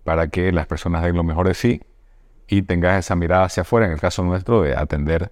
[0.03, 1.81] para que las personas den lo mejor de sí
[2.47, 5.31] y tengas esa mirada hacia afuera, en el caso nuestro, de atender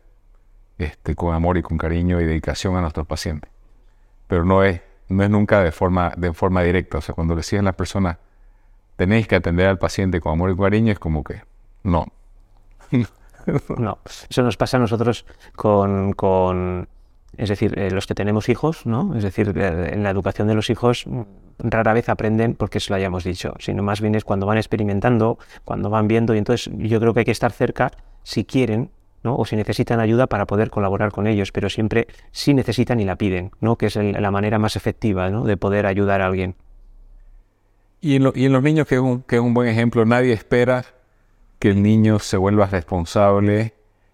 [0.78, 3.52] este, con amor y con cariño y dedicación a nuestros pacientes.
[4.28, 7.00] Pero no es, no es nunca de forma, de forma directa.
[7.00, 8.17] O sea, cuando le decís a las personas,
[8.95, 11.41] tenéis que atender al paciente con amor y cariño, es como que
[11.84, 12.06] no.
[13.78, 16.88] No, eso nos pasa a nosotros con,
[17.38, 19.16] es decir, eh, los que tenemos hijos, ¿no?
[19.16, 21.22] Es decir, eh, en la educación de los hijos mm,
[21.60, 25.38] rara vez aprenden porque se lo hayamos dicho, sino más bien es cuando van experimentando,
[25.64, 27.92] cuando van viendo, y entonces yo creo que hay que estar cerca
[28.24, 28.92] si quieren,
[29.24, 29.36] ¿no?
[29.36, 33.16] O si necesitan ayuda para poder colaborar con ellos, pero siempre si necesitan y la
[33.16, 33.78] piden, ¿no?
[33.78, 35.44] Que es la manera más efectiva, ¿no?
[35.44, 36.56] De poder ayudar a alguien.
[38.00, 40.32] Y en, y en los niños, que es, un, que es un buen ejemplo, nadie
[40.32, 40.86] espera
[41.60, 43.74] que el niño se vuelva responsable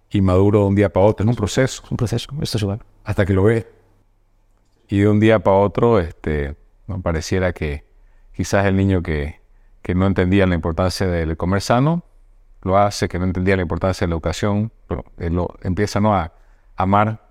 [0.09, 1.23] y maduro de un día para otro.
[1.25, 1.81] Es un proceso.
[1.83, 2.79] Es un proceso, esto es igual.
[3.03, 3.67] Hasta que lo ve.
[4.87, 6.55] Y de un día para otro, este,
[6.87, 7.83] me pareciera que
[8.35, 9.39] quizás el niño que,
[9.81, 12.03] que no entendía la importancia del comer sano,
[12.61, 16.15] lo hace, que no entendía la importancia de la educación, pero él lo empieza ¿no?
[16.15, 16.31] a
[16.75, 17.21] amar.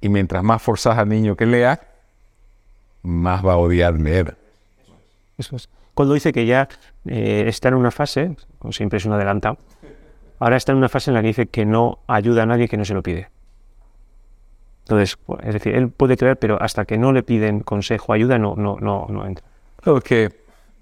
[0.00, 1.80] Y mientras más forzas al niño que lea,
[3.02, 4.36] más va a odiar leer.
[5.36, 5.68] Eso es.
[5.98, 6.68] Cuando dice que ya
[7.06, 9.58] eh, está en una fase, como siempre es un adelantado,
[10.38, 12.76] ahora está en una fase en la que dice que no ayuda a nadie que
[12.76, 13.28] no se lo pide.
[14.84, 18.54] Entonces, es decir, él puede creer, pero hasta que no le piden consejo, ayuda, no,
[18.54, 19.44] no, no, no entra.
[19.82, 20.00] Creo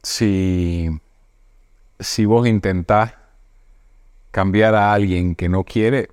[0.03, 0.91] si,
[1.99, 3.15] si vos intentás
[4.33, 6.11] cambiar a alguien que no quiere,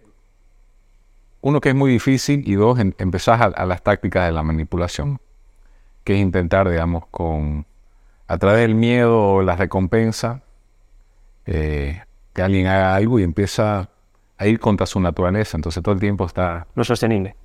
[1.41, 5.19] uno que es muy difícil y dos, empezás a las tácticas de la manipulación,
[6.05, 7.65] que es intentar, digamos, con
[8.33, 10.41] a través del miedo o la recompensa,
[11.45, 12.01] eh,
[12.33, 13.89] que alguien haga algo y empieza
[14.39, 15.55] a ir contra su naturaleza.
[15.55, 16.65] Entonces todo el tiempo está...
[16.73, 17.35] No es sostenible.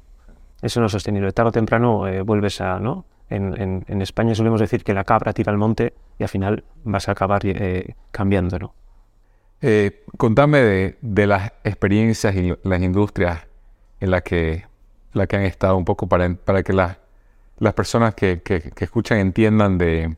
[0.63, 1.31] Eso no es sostenible.
[1.33, 2.81] Tarde o temprano eh, vuelves a...
[2.81, 3.05] ¿no?
[3.29, 7.13] En, España solemos decir que la cabra tira al monte y al final vas a
[7.13, 8.59] acabar eh, cambiando.
[8.59, 8.75] ¿no?
[10.17, 13.47] contame de, las experiencias y las industrias
[14.01, 14.65] en las que,
[15.13, 18.41] la que han estado un poco para, para que las personas que
[18.81, 20.17] escuchan entiendan de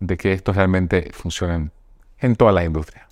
[0.00, 1.70] de que esto realmente funcione
[2.18, 3.06] en toda la industria.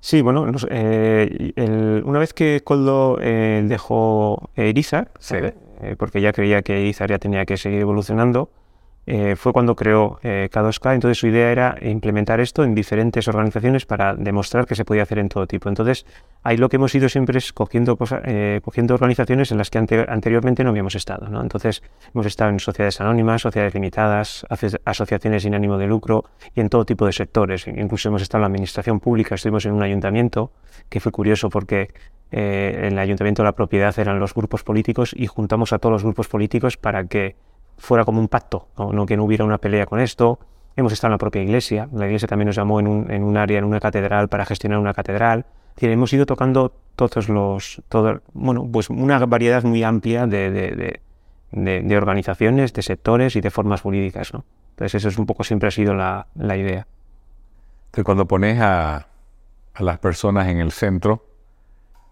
[0.00, 6.80] Sí, bueno, eh, una vez que Coldo eh, dejó Irizar, eh, porque ya creía que
[6.80, 8.50] Irizar ya tenía que seguir evolucionando,
[9.10, 10.92] eh, fue cuando creó eh, K2K.
[10.92, 15.18] Entonces su idea era implementar esto en diferentes organizaciones para demostrar que se podía hacer
[15.18, 15.70] en todo tipo.
[15.70, 16.04] Entonces
[16.42, 20.62] ahí lo que hemos ido siempre es cogiendo, eh, cogiendo organizaciones en las que anteriormente
[20.62, 21.26] no habíamos estado.
[21.30, 21.40] ¿no?
[21.40, 21.82] Entonces
[22.14, 24.44] hemos estado en sociedades anónimas, sociedades limitadas,
[24.84, 27.66] asociaciones sin ánimo de lucro y en todo tipo de sectores.
[27.66, 30.52] Incluso hemos estado en la administración pública, estuvimos en un ayuntamiento,
[30.90, 31.88] que fue curioso porque
[32.30, 36.28] en el ayuntamiento la propiedad eran los grupos políticos y juntamos a todos los grupos
[36.28, 37.36] políticos para que
[37.78, 39.06] fuera como un pacto, ¿no?
[39.06, 40.38] que no hubiera una pelea con esto.
[40.76, 43.64] Hemos estado en la propia iglesia, la iglesia también nos llamó en un, área, en
[43.64, 45.46] una catedral, para gestionar una catedral.
[45.80, 47.82] hemos ido tocando todos los,
[48.32, 51.00] bueno, pues una variedad muy amplia de,
[51.96, 54.32] organizaciones, de sectores y de formas jurídicas.
[54.32, 54.44] ¿no?
[54.70, 56.86] Entonces eso es un poco siempre ha sido la, idea.
[57.86, 59.08] Entonces cuando pones a,
[59.74, 61.24] a las personas en el centro,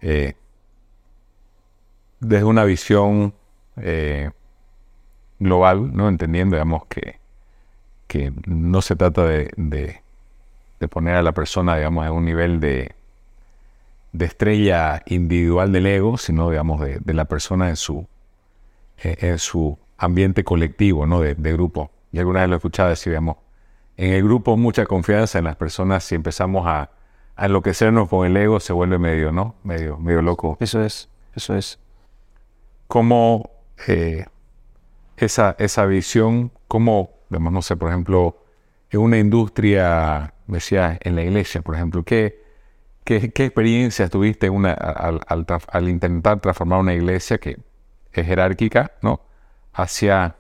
[0.01, 0.35] eh,
[2.21, 3.35] desde una visión
[3.77, 4.31] eh,
[5.39, 6.09] global, ¿no?
[6.09, 7.19] Entendiendo, digamos, que,
[8.07, 10.01] que no se trata de, de,
[10.89, 12.95] poner a la persona, digamos, en un nivel de,
[14.13, 18.07] de estrella individual del ego, sino, digamos, de, de la persona en su,
[18.99, 21.21] en su ambiente colectivo, ¿no?
[21.21, 21.91] De, grupo.
[22.13, 23.37] Y alguna vez lo he escuchado decir, digamos,
[23.97, 26.91] en el grupo mucha confianza en las personas, si empezamos a,
[27.35, 29.55] a enloquecernos con el ego, se vuelve medio, ¿no?
[29.65, 30.57] Medio, medio loco.
[30.61, 31.79] Eso es, eso es.
[32.87, 33.51] ¿Cómo
[33.89, 34.27] eh,
[35.17, 38.39] esa, esa visión, como, no sé, por ejemplo,
[38.91, 42.43] en una industria, decía, en la iglesia, por ejemplo, ¿qué,
[43.05, 47.59] qué, experiencias tuviste una, al, intentar transformar una iglesia que
[48.13, 49.21] es jerárquica, ¿no?
[49.73, 50.37] Hacia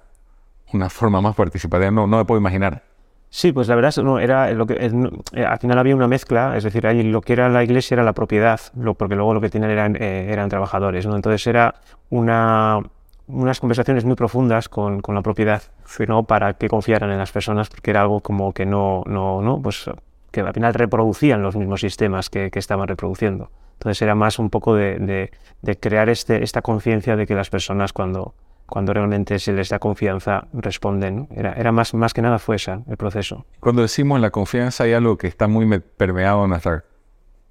[0.72, 2.83] una forma más participativa, no, no me puedo imaginar.
[3.29, 6.64] Sí, pues la verdad no, era lo que eh, al final había una mezcla, es
[6.64, 9.51] decir, ahí lo que era la iglesia era la propiedad, lo, porque luego lo que
[9.51, 11.16] tenían eran, eh, eran trabajadores, ¿no?
[11.16, 11.74] Entonces era
[12.09, 12.81] una
[13.29, 15.62] unas conversaciones muy profundas con, con la propiedad,
[16.07, 16.24] ¿no?
[16.24, 19.91] para que confiaran en las personas, porque era algo como que no, no, no, pues
[20.31, 23.51] que al final reproducían los mismos sistemas que, que estaban reproduciendo.
[23.74, 25.31] Entonces era más un poco de, de,
[25.62, 28.35] de crear este, esta conciencia de que las personas cuando,
[28.66, 31.29] cuando realmente se les da confianza responden.
[31.31, 33.45] Era, era más, más que nada fue esa el proceso.
[33.61, 36.85] Cuando decimos la confianza hay algo que está muy permeado en nuestra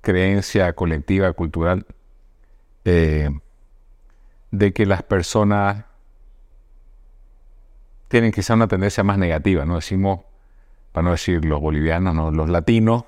[0.01, 1.85] creencia colectiva, cultural,
[2.85, 3.29] eh,
[4.57, 5.85] de que las personas
[8.07, 9.75] tienen quizá una tendencia más negativa, ¿no?
[9.75, 10.21] Decimos,
[10.91, 12.31] para no decir los bolivianos, ¿no?
[12.31, 13.03] los latinos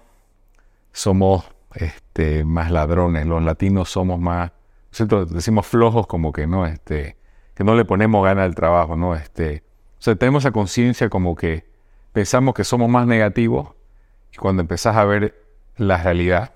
[0.91, 4.51] somos este, más ladrones, los latinos somos más,
[5.29, 7.15] decimos flojos como que no, este,
[7.53, 9.15] que no le ponemos gana al trabajo, ¿no?
[9.15, 9.63] Este,
[9.99, 11.65] o sea, tenemos esa conciencia como que
[12.11, 13.69] pensamos que somos más negativos
[14.33, 15.35] y cuando empezás a ver
[15.77, 16.53] la realidad,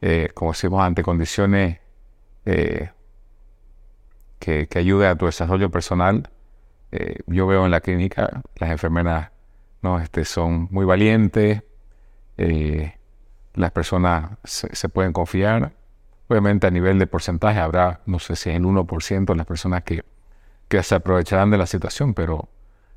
[0.00, 1.80] eh, como decimos, ante condiciones
[2.44, 2.90] eh,
[4.38, 6.30] que, ayuden a tu desarrollo personal,
[6.92, 9.30] eh, yo veo en la clínica las enfermeras
[9.82, 10.00] ¿no?
[10.00, 11.62] este, son muy valientes,
[12.36, 15.72] las personas se, pueden confiar.
[16.28, 20.04] Obviamente a nivel de porcentaje habrá, no sé si el 1% de las personas que,
[20.68, 22.48] que se aprovecharán de la situación, pero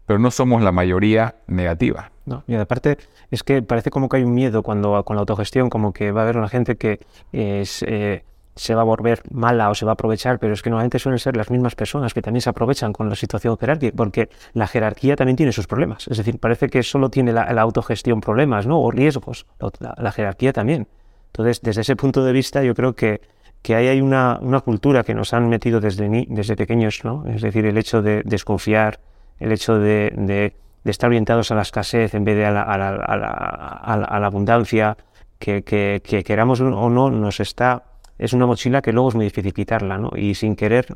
[0.10, 2.12] pero no somos la mayoría negativa.
[2.26, 2.98] No, y aparte
[3.30, 6.22] es que parece como que hay un miedo cuando con la autogestión, como que va
[6.22, 7.00] a haber una gente que
[7.32, 8.24] es, eh,
[8.60, 11.18] se va a volver mala o se va a aprovechar, pero es que normalmente suelen
[11.18, 15.16] ser las mismas personas que también se aprovechan con la situación jerárquica, porque la jerarquía
[15.16, 16.08] también tiene sus problemas.
[16.10, 18.82] Es decir, parece que solo tiene la, autogestión problemas, ¿no?
[18.82, 19.46] O riesgos,
[19.80, 20.88] la, jerarquía también.
[21.28, 23.22] Entonces, desde ese punto de vista, yo creo que,
[23.62, 27.26] que ahí hay una, una cultura que nos han metido desde, desde pequeños, ¿no?
[27.28, 29.00] Es decir, el hecho de desconfiar,
[29.40, 30.54] el hecho de,
[30.84, 34.98] estar orientados a la escasez en vez de a la, abundancia,
[35.38, 37.84] que, queramos o no, nos está,
[38.20, 40.12] es una mochila que luego es muy difícil quitarla, ¿no?
[40.16, 40.94] Y sin querer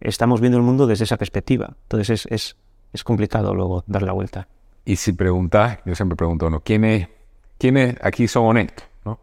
[0.00, 1.74] estamos viendo el mundo desde esa perspectiva.
[1.84, 2.56] Entonces es,
[2.92, 4.48] es, complicado luego dar la vuelta.
[4.84, 6.60] Y si preguntas, yo siempre pregunto, ¿no?
[6.60, 7.08] ¿quiénes,
[7.58, 8.84] ¿quiénes aquí son honestos?
[9.04, 9.18] ¿no?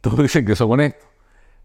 [0.00, 1.08] Todos dicen que son honestos,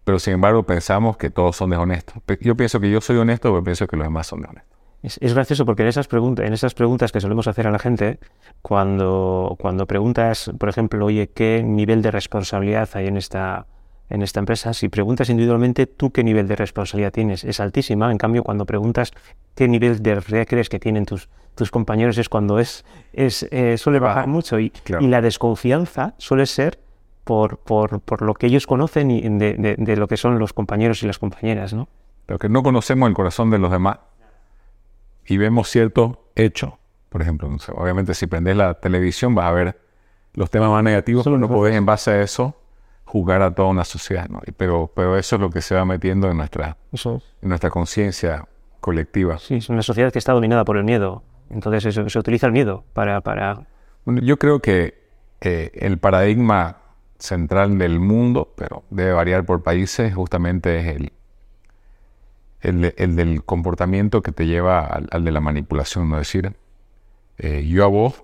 [0.04, 2.22] pero sin embargo pensamos que todos son deshonestos.
[2.40, 4.78] Yo pienso que yo soy honesto, pero pienso que los demás son deshonestos.
[5.02, 8.18] Es, gracioso porque en esas, preguntas, en esas preguntas que solemos hacer a la gente,
[8.62, 13.66] cuando, cuando preguntas, por ejemplo, oye, ¿qué nivel de responsabilidad hay en esta,
[14.08, 14.72] en esta empresa?
[14.74, 17.44] Si preguntas individualmente, ¿tú qué nivel de responsabilidad tienes?
[17.44, 18.10] Es altísima.
[18.10, 19.12] En cambio, cuando preguntas
[19.54, 23.76] qué nivel de responsabilidad crees que tienen tus, tus compañeros, es cuando es, es eh,
[23.78, 24.58] suele bajar mucho.
[24.60, 26.78] Y, y, la desconfianza suele ser
[27.24, 30.52] por, por, por, lo que ellos conocen y de, de, de lo que son los
[30.52, 31.88] compañeros y las compañeras, ¿no?
[32.26, 33.98] Pero que no conocemos el corazón de los demás
[35.26, 36.78] y vemos cierto hecho,
[37.08, 39.80] por ejemplo, obviamente si prendes la televisión vas a ver
[40.34, 42.54] los temas más negativos, pero no podés en base a eso
[43.08, 44.40] juzgar a toda una sociedad, ¿no?
[44.58, 48.46] pero, pero eso es lo que se va metiendo en nuestra, en nuestra conciencia
[48.80, 49.38] colectiva.
[49.38, 52.52] Sí, es una sociedad que está dominada por el miedo, entonces eso, se utiliza el
[52.52, 53.22] miedo para...
[53.22, 53.66] para...
[54.04, 55.02] yo creo que
[55.40, 56.76] eh, el paradigma
[57.18, 61.10] central del mundo, pero debe variar por países, justamente es
[62.60, 66.20] el, el, del comportamiento que te lleva al, de la manipulación, ¿no?
[66.20, 66.54] Es decir,
[67.38, 68.22] eh, yo a vos,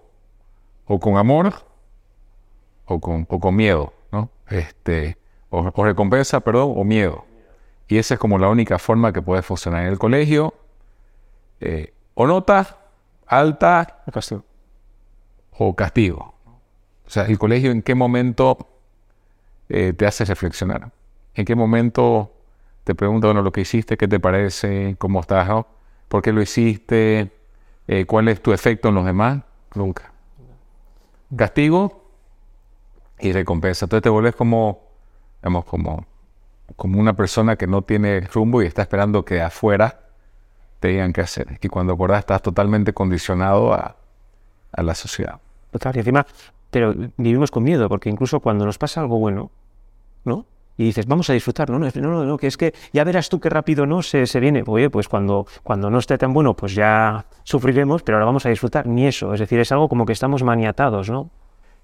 [0.87, 1.55] o con amor,
[2.85, 4.31] o con, o con miedo, ¿no?
[4.49, 5.19] Este,
[5.51, 7.25] o, recompensa, perdón, o miedo.
[7.89, 10.55] Y esa es como la única forma que puede funcionar en el colegio.
[11.61, 12.79] Eh, o nota
[13.27, 14.45] alta o castigo.
[15.59, 16.35] o castigo.
[17.07, 18.67] O sea, el colegio en qué momento
[19.69, 20.91] eh, te hace reflexionar.
[21.35, 22.33] En qué momento
[22.85, 24.97] te pregunta, bueno, lo que hiciste, ¿qué te parece?
[24.99, 25.49] ¿Cómo estás?
[26.09, 27.31] ¿Por qué lo hiciste?
[27.89, 29.43] Eh, ¿Cuál es tu efecto en los demás?
[29.75, 30.12] Nunca.
[31.37, 32.04] Castigo
[33.25, 33.87] y recompensa.
[33.87, 34.83] Entonces te vuelves como,
[35.43, 36.07] digamos, como,
[36.77, 40.01] como una persona que no tiene rumbo y está esperando que afuera
[40.81, 41.59] te digan qué hacer.
[41.61, 43.97] Y cuando acordás estás totalmente condicionado a,
[44.72, 45.41] a la sociedad.
[45.70, 46.27] Total, y encima,
[46.70, 49.51] pero vivimos con miedo, porque incluso cuando nos pasa algo bueno,
[50.25, 50.47] ¿no?
[50.77, 53.39] y dices, vamos a disfrutar, no, no, no, no, que es que ya verás tú
[53.39, 54.64] qué rápido no se, se viene.
[54.66, 58.49] Oye, pues cuando, cuando no esté tan bueno, pues ya sufriremos, pero ahora vamos a
[58.49, 58.87] disfrutar.
[58.87, 61.31] Ni eso, es decir, es algo como que estamos maniatados, ¿no?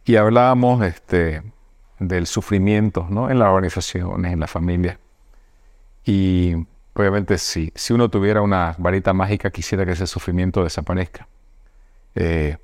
[0.05, 1.43] Y hablábamos este,
[1.99, 3.31] del sufrimiento, ¿no?
[3.31, 4.99] En las organizaciones, en la familia.
[6.05, 6.55] Y
[6.95, 11.29] obviamente si, si uno tuviera una varita mágica, quisiera que ese sufrimiento desaparezca.
[12.15, 12.57] Eh,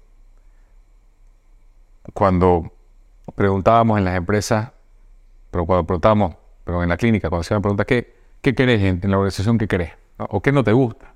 [2.14, 2.72] cuando
[3.34, 4.70] preguntábamos en las empresas
[5.56, 6.34] pero cuando preguntamos,
[6.64, 9.56] pero en la clínica, cuando se me pregunta, ¿qué, qué querés en, la organización?
[9.56, 9.92] ¿Qué querés?
[10.18, 11.14] ¿O qué no te gusta?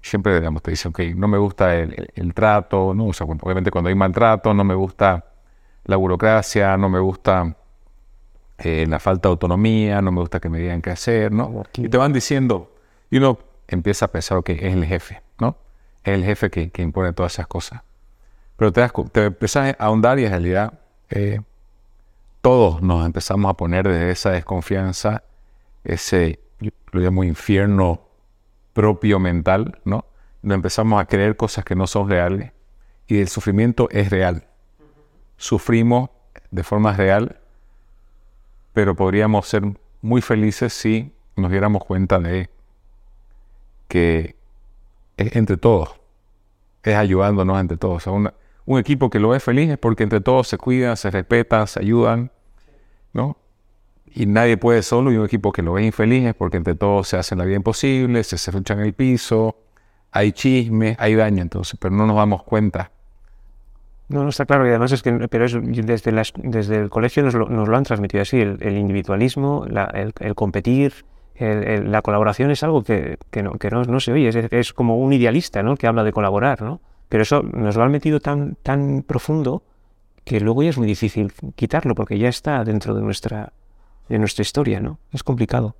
[0.00, 3.06] Siempre digamos, te dicen, ok, no me gusta el, trato, ¿no?
[3.06, 5.24] O sea, obviamente cuando hay maltrato, no me gusta
[5.86, 7.56] la burocracia, no me gusta
[8.58, 11.64] eh, la falta de autonomía, no me gusta que me digan qué hacer, ¿no?
[11.74, 12.74] Y te van diciendo,
[13.10, 15.56] y uno empieza a pensar que es el jefe, ¿no?
[16.02, 17.82] Es el jefe que, impone todas esas cosas.
[18.56, 20.80] Pero te, das, te empiezas a ahondar y en realidad
[21.10, 21.40] eh,
[22.40, 25.22] todos nos empezamos a poner desde esa desconfianza,
[25.84, 26.40] ese,
[26.90, 28.00] lo llamo infierno
[28.72, 30.04] propio mental, ¿no?
[30.42, 32.52] Nos empezamos a creer cosas que no son reales
[33.06, 34.46] y el sufrimiento es real.
[35.36, 36.10] Sufrimos
[36.50, 37.40] de forma real,
[38.72, 39.62] pero podríamos ser
[40.02, 42.50] muy felices si nos diéramos cuenta de
[43.88, 44.36] que
[45.16, 45.96] es entre todos,
[46.82, 48.06] es ayudándonos entre todos.
[48.06, 51.80] un equipo que lo ve feliz es porque entre todos se cuidan, se respetan, se
[51.80, 52.30] ayudan,
[53.12, 53.36] ¿no?
[54.14, 57.08] Y nadie puede solo y un equipo que lo ve infeliz es porque entre todos
[57.08, 59.56] se hacen la vida imposible, se en el piso,
[60.10, 62.92] hay chisme, hay daño, entonces, pero no nos damos cuenta.
[64.08, 67.34] No, no está claro y además es que, pero desde, las, desde el colegio nos
[67.34, 71.04] lo, han transmitido así, el, individualismo, el, competir,
[71.38, 75.76] la colaboración es algo que, no, que no, se oye, es, como un idealista ¿no?
[75.76, 76.80] que habla de colaborar, ¿no?
[77.08, 79.62] pero eso nos lo han metido tan, tan profundo
[80.24, 83.52] que luego ya es muy difícil quitarlo porque ya está dentro de nuestra,
[84.08, 84.98] de nuestra historia, ¿no?
[85.12, 85.76] Es complicado.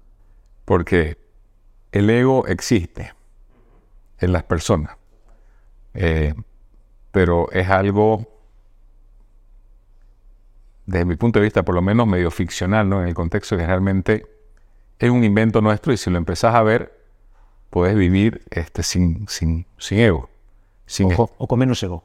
[0.64, 1.18] Porque
[1.90, 3.12] el ego existe
[4.18, 4.96] en las personas,
[5.94, 6.34] eh,
[7.16, 8.26] pero es algo,
[10.84, 13.00] desde mi punto de vista, por lo menos medio ficcional, ¿no?
[13.00, 14.26] En el contexto que realmente
[14.98, 16.92] es un invento nuestro y si lo empezás a ver,
[17.70, 20.28] puedes vivir este, sin, sin, sin ego.
[20.84, 22.04] Sin o con menos ego.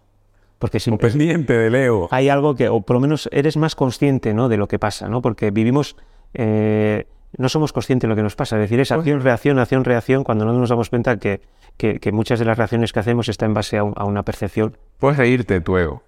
[0.60, 2.08] Porque si pendiente del ego.
[2.10, 4.48] Hay algo que, o por lo menos eres más consciente ¿no?
[4.48, 5.22] de lo que pasa, ¿no?
[5.22, 5.98] Porque vivimos,
[6.34, 7.06] eh,
[7.38, 8.58] no somos conscientes de lo que nos pasa.
[8.58, 11.42] Es decir, es acción, reacción, acción, reacción, cuando no nos damos cuenta que,
[11.78, 14.78] que, muchas de las reacciones que hacemos están en base a, una percepción.
[14.98, 16.04] Puedes reírte de tu ego.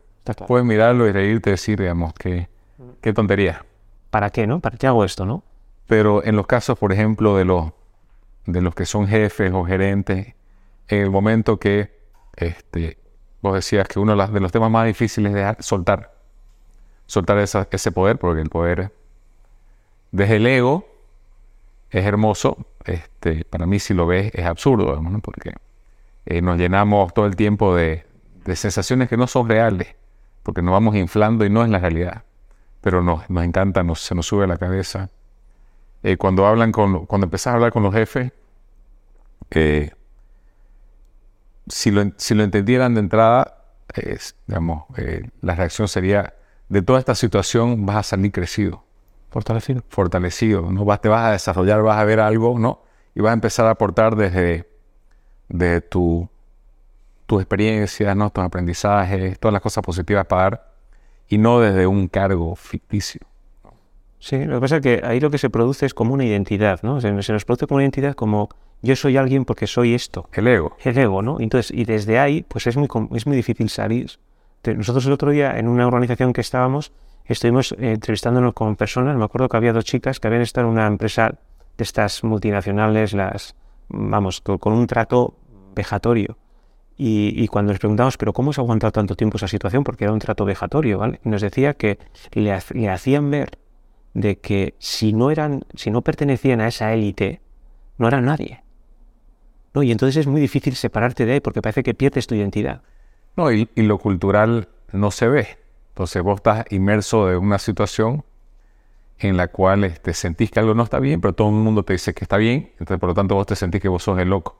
[0.47, 2.49] Puedes mirarlo y reírte y decir, digamos, que
[3.01, 3.65] qué tontería.
[4.09, 4.59] ¿Para qué, no?
[4.59, 5.43] ¿Para qué hago esto, no?
[5.87, 7.71] Pero en los casos, por ejemplo, de los,
[8.45, 10.35] de los que son jefes o gerentes,
[10.87, 11.91] en el momento que
[12.35, 12.97] este,
[13.41, 16.13] vos decías que uno de los temas más difíciles es soltar,
[17.05, 18.91] soltar ese poder, porque el poder
[20.11, 20.85] desde el ego
[21.93, 25.53] es hermoso, este, para mí si lo ves es absurdo, porque
[26.25, 28.05] eh, nos llenamos todo el tiempo de,
[28.55, 29.95] sensaciones que no son reales,
[30.41, 32.23] porque nos vamos inflando y no es la realidad,
[32.81, 35.11] pero nos, nos encanta, se nos sube a la cabeza.
[36.01, 38.31] Eh, cuando hablan con, cuando empezás a hablar con los jefes,
[39.51, 39.91] eh,
[41.67, 43.59] si lo, si lo entendieran de entrada,
[44.47, 44.85] digamos,
[45.41, 46.33] la reacción sería,
[46.69, 48.83] de toda esta situación vas a salir crecido.
[49.33, 49.81] Fortalecido.
[49.89, 50.85] Fortalecido, ¿no?
[50.85, 52.83] Vas, te vas a desarrollar, vas a ver algo, ¿no?
[53.15, 54.69] Y vas a empezar a aportar desde,
[55.49, 56.29] de tu,
[57.25, 58.29] tus experiencias, ¿no?
[58.29, 60.73] Tus aprendizajes, todas las cosas positivas para dar,
[61.27, 63.21] y no desde un cargo ficticio.
[64.19, 66.83] Sí, lo que pasa es que ahí lo que se produce es como una identidad,
[66.83, 67.01] ¿no?
[67.01, 68.49] Se, nos produce como una identidad como
[68.83, 70.29] yo soy alguien porque soy esto.
[70.31, 70.77] El ego.
[70.83, 71.39] El ego, ¿no?
[71.39, 74.11] Entonces, y desde ahí, pues es muy, es muy difícil salir.
[74.63, 76.93] Nosotros el otro día, en una organización que estábamos,
[77.25, 80.73] estuvimos eh, entrevistándonos con personas, me acuerdo que había dos chicas que habían estado en
[80.73, 81.35] una empresa
[81.77, 83.55] de estas multinacionales, las,
[83.89, 85.35] vamos, con, un trato
[85.75, 86.37] vejatorio.
[86.95, 89.83] Y, cuando les preguntamos, pero ¿cómo se ha aguantado tanto tiempo esa situación?
[89.83, 91.19] Porque era un trato vejatorio, ¿vale?
[91.23, 91.97] nos decía que
[92.33, 93.57] le, le hacían ver
[94.13, 97.41] de que si no eran, si no pertenecían a esa élite,
[97.97, 98.63] no eran nadie.
[99.73, 99.83] ¿No?
[99.83, 102.83] Y entonces es muy difícil separarte de ahí porque parece que pierdes tu identidad.
[103.35, 105.47] No, y, lo cultural no se ve.
[105.93, 108.23] Entonces vos estás inmerso en una situación
[109.19, 111.83] en la cual te este, sentís que algo no está bien, pero todo el mundo
[111.83, 114.19] te dice que está bien, entonces por lo tanto vos te sentís que vos sos
[114.19, 114.57] el loco.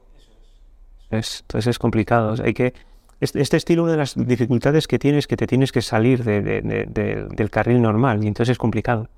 [1.10, 2.34] Es, entonces es complicado.
[2.42, 2.72] hay que,
[3.20, 6.24] este, este, estilo, una de las dificultades que tienes es que te tienes que salir
[6.24, 9.08] del carril normal y entonces es complicado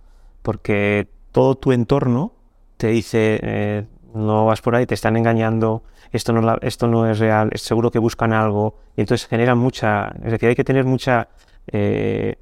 [0.46, 2.32] porque todo tu entorno
[2.76, 7.18] te dice, eh, no vas por ahí, te están engañando, esto no, esto no es
[7.18, 10.84] real, es seguro que buscan algo, y entonces genera mucha, es decir, hay que tener
[10.84, 11.28] mucha,
[11.68, 12.36] eh,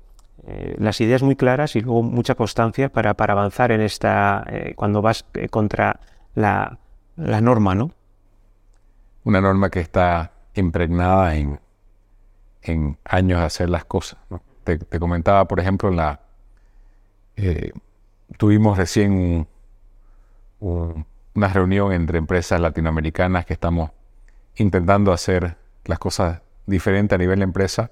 [0.47, 4.45] eh, las ideas muy claras y luego mucha constancia para, para avanzar en esta,
[4.77, 6.01] cuando vas contra
[6.35, 6.79] la,
[7.17, 7.93] la, norma, ¿no?
[9.25, 11.61] Una norma que está impregnada en,
[12.63, 14.19] en años de hacer las cosas.
[14.65, 16.21] Te, comentaba, por ejemplo, la,
[18.37, 19.47] tuvimos recién
[20.61, 23.91] una reunión entre empresas latinoamericanas que estamos
[24.57, 27.91] intentando hacer las cosas diferentes a nivel de empresa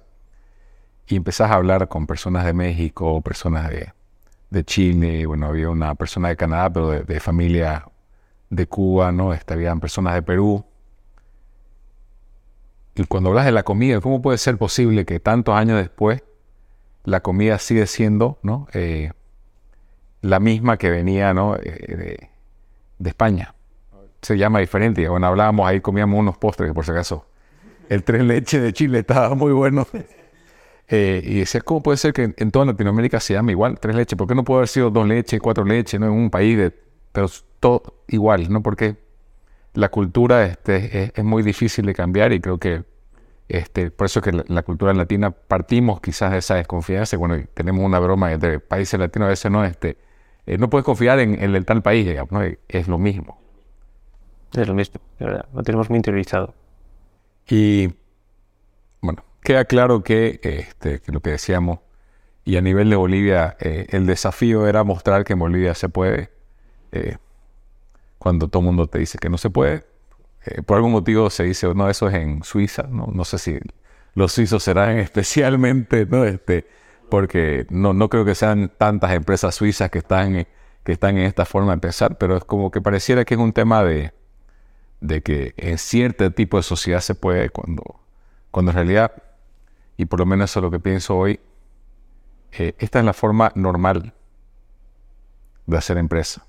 [1.12, 6.28] y empezás a hablar con personas de México, personas de, Chile, bueno, había una persona
[6.28, 7.86] de Canadá, pero de, familia
[8.48, 9.34] de Cuba, ¿no?
[9.34, 10.64] Este, habían personas de Perú.
[12.94, 16.22] Y cuando hablas de la comida, ¿cómo puede ser posible que tantos años después
[17.04, 18.68] la comida sigue siendo, ¿no?
[18.72, 19.12] Eh,
[20.22, 21.56] la misma que venía ¿no?
[21.56, 22.30] Eh,
[22.98, 23.54] de, España.
[24.22, 25.06] se llama diferente.
[25.08, 27.26] Bueno, hablábamos ahí, comíamos unos postres, por si acaso
[27.90, 29.86] el tres leche de Chile estaba muy bueno.
[30.94, 34.14] Eh, y decía, ¿cómo puede ser que en, toda Latinoamérica se llame igual tres leches?
[34.14, 36.70] ¿Por qué no puede haber sido dos leches, cuatro leches, no en un país de,
[37.12, 37.28] pero
[37.60, 38.62] todo igual, ¿no?
[38.62, 38.96] Porque
[39.72, 42.84] la cultura este, es, muy difícil de cambiar y creo que
[43.48, 47.16] este, por eso que la, cultura latina partimos quizás de esa desconfianza.
[47.16, 49.96] Bueno, tenemos una broma entre países latinos a veces no, este,
[50.44, 52.42] eh, no puedes confiar en, el tal país, digamos, ¿no?
[52.68, 53.38] es lo mismo.
[54.52, 56.52] Es lo mismo, de verdad, lo tenemos muy interiorizado.
[57.48, 57.94] Y
[59.00, 61.80] bueno, queda claro que, este, lo que decíamos,
[62.44, 66.30] y a nivel de Bolivia, eh, el desafío era mostrar que en Bolivia se puede,
[66.92, 67.18] eh,
[68.18, 69.84] cuando todo el mundo te dice que no se puede.
[70.44, 73.58] Eh, por algún motivo se dice, no, eso es en Suiza, no, no sé si
[74.14, 76.24] los suizos serán especialmente, ¿no?
[76.24, 76.66] Este,
[77.10, 80.46] porque no, no creo que sean tantas empresas suizas que están,
[80.82, 83.52] que están en esta forma de pensar, pero es como que pareciera que es un
[83.52, 84.12] tema de,
[85.00, 88.00] de que en cierto tipo de sociedad se puede, cuando,
[88.50, 89.12] cuando en realidad,
[90.02, 91.38] y por lo menos eso es lo que pienso hoy,
[92.50, 94.12] eh, esta es la forma normal
[95.66, 96.44] de hacer empresa.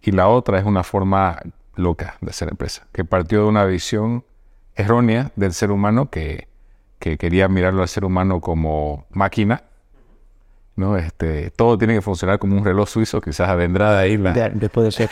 [0.00, 1.40] Y la otra es una forma
[1.74, 4.24] loca de hacer empresa, que partió de una visión
[4.76, 6.46] errónea del ser humano que,
[7.00, 9.64] que quería mirarlo al ser humano como máquina.
[10.76, 10.96] ¿no?
[10.96, 14.32] Este, todo tiene que funcionar como un reloj suizo, quizás vendrá de ahí la...
[14.32, 15.08] De, ser.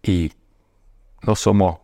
[0.00, 0.32] y
[1.22, 1.78] no somos,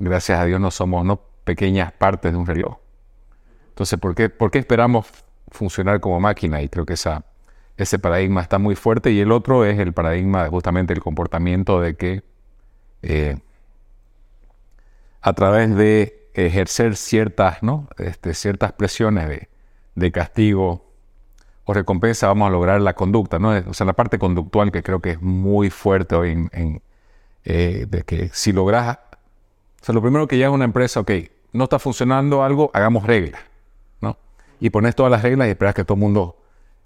[0.00, 2.76] gracias a Dios, no somos no pequeñas partes de un reloj.
[3.68, 5.06] Entonces, ¿por qué, por qué esperamos
[5.48, 6.60] funcionar como máquina?
[6.60, 7.24] Y creo que esa,
[7.78, 9.12] ese paradigma está muy fuerte.
[9.12, 12.22] Y el otro es el paradigma de justamente el comportamiento de que
[13.02, 13.38] eh,
[15.22, 17.88] a través de ejercer ciertas, ¿no?
[17.96, 19.48] este, ciertas presiones de,
[19.94, 20.86] de castigo,
[21.64, 23.50] o recompensa vamos a lograr la conducta, ¿no?
[23.68, 26.82] O sea, la parte conductual que creo que es muy fuerte hoy en,
[27.44, 28.98] eh, de que si logras,
[29.82, 31.10] o sea, lo primero que llega a una empresa, ok,
[31.52, 33.40] no está funcionando algo, hagamos reglas,
[34.00, 34.16] ¿no?
[34.60, 36.36] Y pones todas las reglas y esperas que todo el mundo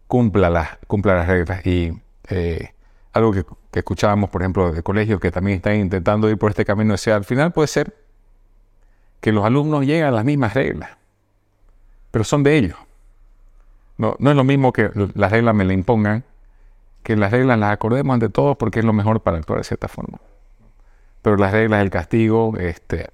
[0.07, 1.65] cumpla las, cumpla las reglas.
[1.67, 1.93] Y
[2.29, 2.73] eh,
[3.13, 6.97] algo que, escuchábamos, por ejemplo, de colegios que también están intentando ir por este camino,
[6.97, 7.97] sea, al final puede ser
[9.21, 10.91] que los alumnos lleguen a las mismas reglas,
[12.11, 12.77] pero son de ellos.
[13.99, 16.25] No, es lo mismo que las reglas me la impongan,
[17.03, 19.89] que las reglas las acordemos ante todos porque es lo mejor para actuar de cierta
[19.89, 20.19] forma.
[21.23, 23.11] Pero las reglas del castigo, este,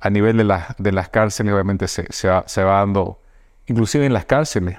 [0.00, 3.20] a nivel de, de las cárceles, obviamente se, va, dando,
[3.66, 4.78] inclusive en las cárceles,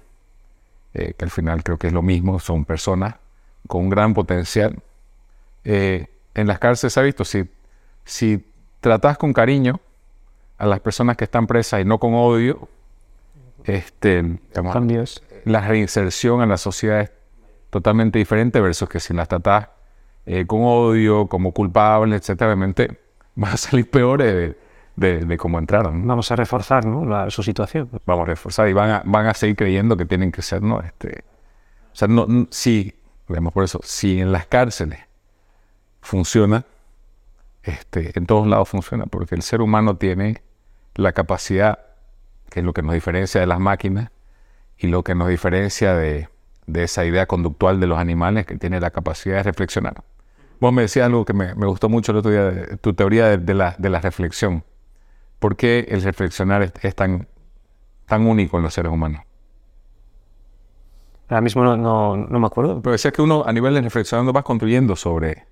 [0.93, 3.15] eh, que al final creo que es lo mismo, son personas
[3.67, 4.81] con un gran potencial.
[5.65, 7.49] Eh, en las cárceles se ha visto, si,
[8.05, 8.45] si
[8.79, 9.79] tratas con cariño
[10.57, 12.69] a las personas que están presas y no con odio,
[13.65, 15.21] este, Cambios.
[15.43, 17.11] la reinserción en la sociedad es
[17.69, 19.67] totalmente diferente versus que si las tratas
[20.25, 22.99] eh, con odio, como culpable, etcétera, obviamente
[23.35, 24.55] van a salir peores
[24.99, 26.05] de, de, cómo entraron.
[26.05, 27.29] Vamos a reforzar ¿no?
[27.29, 27.89] su situación.
[28.05, 30.81] Vamos a reforzar y van a, van a seguir creyendo que tienen que ser, ¿no?
[30.81, 31.23] Este,
[31.91, 32.93] o sea, no, si,
[33.27, 34.99] digamos por eso, si en las cárceles
[36.01, 36.65] funciona,
[37.63, 40.41] este, en todos lados funciona, porque el ser humano tiene
[40.95, 41.79] la capacidad
[42.49, 44.11] que es lo que nos diferencia de las máquinas
[44.77, 46.27] y lo que nos diferencia de,
[46.73, 50.03] esa idea conductual de los animales que tiene la capacidad de reflexionar.
[50.59, 53.75] Vos me decías algo que me, gustó mucho el otro día, tu teoría de, la,
[53.77, 54.63] de, la, reflexión.
[55.39, 57.27] ¿Por qué el reflexionar es, tan,
[58.05, 59.23] tan único en los seres humanos?
[61.29, 61.77] Ahora mismo no,
[62.17, 62.81] no, me acuerdo.
[62.81, 65.45] Pero decías que uno a nivel de reflexionando vas construyendo sobre,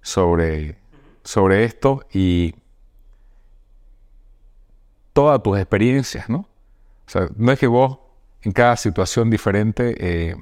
[0.00, 0.78] sobre,
[1.22, 2.54] sobre esto y
[5.12, 6.38] todas tus experiencias, ¿no?
[7.06, 7.98] O sea, no es que vos
[8.42, 10.36] en cada situación diferente eh,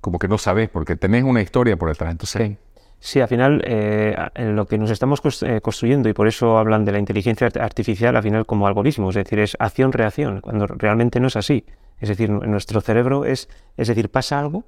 [0.00, 2.12] como que no sabes, porque tenés una historia por detrás.
[2.12, 2.58] Entonces, Sí,
[3.14, 6.98] al final eh, lo que nos estamos eh, construyendo y por eso hablan de la
[6.98, 11.64] inteligencia artificial al final como algoritmo, es decir, es acción-reacción, cuando realmente no es así.
[11.98, 14.64] Es decir, nuestro cerebro es, es decir, pasa algo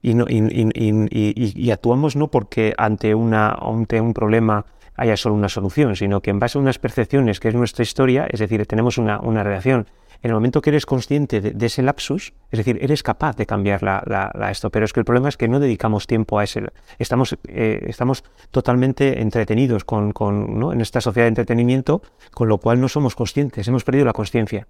[0.00, 4.64] y, no, y, actuamos no porque ante, una, ante un problema
[4.94, 8.26] haya solo una solución, sino que en base a unas percepciones, que es nuestra historia,
[8.30, 9.86] es decir, tenemos una, una reacción.
[10.22, 13.82] En el momento que eres consciente de, ese lapsus, es decir, eres capaz de cambiar
[13.84, 16.64] la, esto, pero es que el problema es que no dedicamos tiempo a ese.
[16.98, 20.72] Estamos, eh, estamos totalmente entretenidos con, con ¿no?
[20.72, 22.02] en esta sociedad de entretenimiento,
[22.32, 24.66] con lo cual no somos conscientes, hemos perdido la conciencia.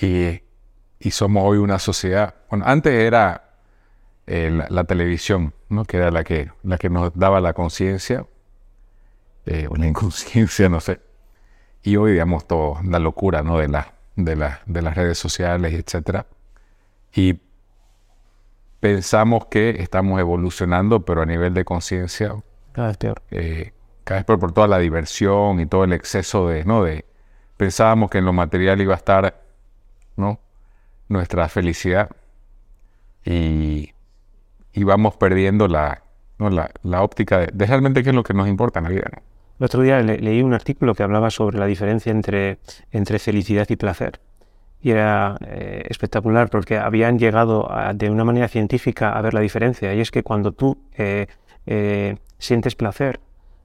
[0.00, 0.40] Y,
[0.98, 3.44] y somos hoy una sociedad, bueno, antes era
[4.26, 5.84] eh, la, televisión, ¿no?
[5.84, 8.24] que era la que, la que nos daba la conciencia,
[9.44, 11.00] eh, o la inconsciencia, no sé.
[11.84, 13.58] Y hoy, digamos, toda la locura ¿no?
[13.58, 14.34] de, la, de,
[14.66, 16.22] de las redes sociales, etc.
[17.14, 17.38] Y
[18.80, 22.34] pensamos que estamos evolucionando, pero a nivel de conciencia
[22.72, 23.22] Cada vez peor.
[23.30, 23.72] eh,
[24.04, 26.82] cada vez por, por toda la diversión y todo el exceso de, ¿no?
[26.84, 27.04] De,
[27.56, 29.40] pensábamos que en lo material iba a estar,
[30.16, 30.40] ¿no?
[31.08, 32.10] Nuestra felicidad
[33.24, 33.92] y,
[34.72, 36.02] y vamos perdiendo la,
[36.38, 36.50] ¿no?
[36.50, 39.06] la, la óptica de, de realmente qué es lo que nos importa en la vida,
[39.12, 39.22] ¿no?
[39.58, 42.58] El otro día le- leí un artículo que hablaba sobre la diferencia entre,
[42.90, 44.20] entre felicidad y placer.
[44.82, 49.40] Y era eh, espectacular porque habían llegado a- de una manera científica a ver la
[49.40, 49.94] diferencia.
[49.94, 51.26] Y es que cuando tú eh,
[51.66, 53.20] eh, sientes placer,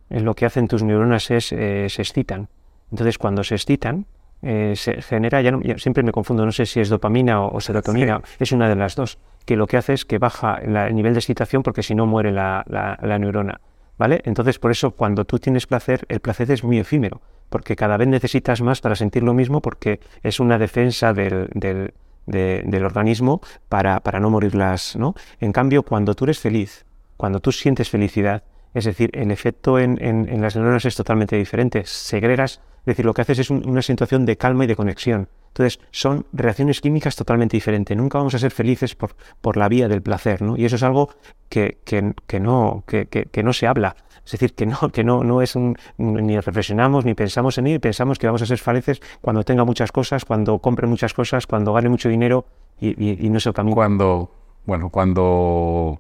[0.10, 2.48] eh, lo que hacen tus neuronas es se excitan.
[2.92, 4.06] Entonces, cuando se excitan,
[4.42, 7.54] eh, se genera, ya, no- ya siempre me confundo, no sé si es dopamina o,
[7.56, 10.88] o serotonina, es una de las dos, que lo que hace es que baja la-
[10.88, 13.60] el nivel de excitación porque si no muere la, la- la neurona.
[14.00, 14.22] ¿Vale?
[14.24, 18.08] Entonces, por eso, cuando tú tienes placer, el placer es muy efímero, porque cada vez
[18.08, 21.94] necesitas más para sentir lo mismo, porque es una defensa del, del-
[22.26, 25.16] de- del organismo para, para no morirlas, ¿no?
[25.42, 26.86] En cambio, cuando tú eres feliz,
[27.18, 28.44] cuando tú sientes felicidad,
[28.74, 31.84] es decir, el efecto en, en- en las neuronas es totalmente diferente.
[31.86, 35.28] Segregas, es decir, lo que haces es un- una situación de calma y de conexión.
[35.50, 37.96] Entonces, son reacciones químicas totalmente diferentes.
[37.98, 40.56] Nunca vamos a ser felices por, por la vía del placer, ¿no?
[40.58, 41.10] Y eso es algo
[41.50, 43.96] que, que- que no, que, que- no se habla.
[44.26, 47.80] Es decir, que no, que no, no es un, ni reflexionamos, ni pensamos en ello,
[47.80, 51.74] pensamos que vamos a ser felices cuando tenga muchas cosas, cuando compre muchas cosas, cuando
[51.74, 52.46] gane mucho dinero
[52.80, 53.76] y, y- y no es el camino.
[53.76, 54.32] Cuando,
[54.66, 56.00] bueno, cuando,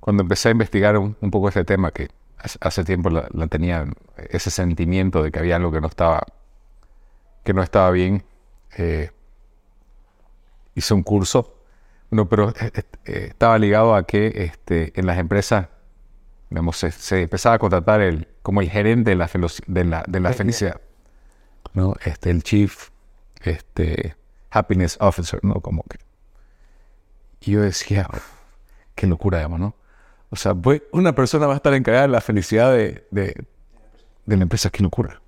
[0.00, 2.08] cuando empecé a investigar un, un poco este tema, que
[2.60, 3.86] hace, tiempo la, la tenía
[4.30, 6.24] ese sentimiento de que había algo que no estaba,
[7.42, 8.24] que no estaba bien,
[8.76, 9.10] eh,
[10.74, 11.56] hice un curso,
[12.10, 12.70] bueno, pero eh,
[13.04, 15.68] eh, estaba ligado a que este, en las empresas,
[16.50, 19.30] digamos, se, se empezaba a contratar el, como el gerente de la,
[19.66, 20.80] de la, de la felicidad,
[21.72, 21.94] ¿no?
[22.04, 22.90] Este, el chief,
[23.42, 24.16] este,
[24.50, 25.54] happiness officer, ¿no?
[25.60, 25.98] Como que.
[27.40, 28.26] Y yo decía, "Uf,
[28.94, 29.74] qué locura, digamos, ¿no?
[30.30, 30.54] O sea,
[30.92, 33.46] una persona va a estar encargada de la felicidad de, de,
[34.26, 35.20] la empresa, qué locura.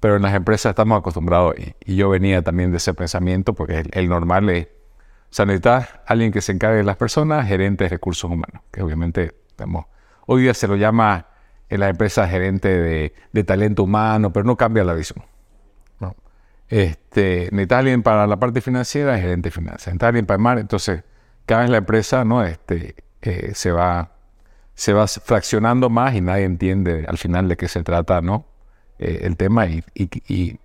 [0.00, 3.84] Pero en las empresas estamos acostumbrados, y, y yo venía también de ese pensamiento, porque
[3.90, 7.90] el, normal es, o sea, necesitas alguien que se encargue de las personas, gerente de
[7.90, 9.86] recursos humanos, que obviamente, digamos,
[10.26, 11.26] hoy día se lo llama
[11.68, 15.24] en las empresas gerente de, de talento humano, pero no cambia la visión.
[16.68, 19.86] Este, necesitas alguien para la parte financiera, gerente de finanzas.
[19.86, 21.04] Necesitas alguien para el mar, entonces
[21.44, 22.96] cada vez la empresa no este,
[23.54, 24.12] se va
[24.74, 28.46] se va fraccionando más y nadie entiende al final de qué se trata, ¿no?
[28.98, 30.60] Eh, el tema y, y, y-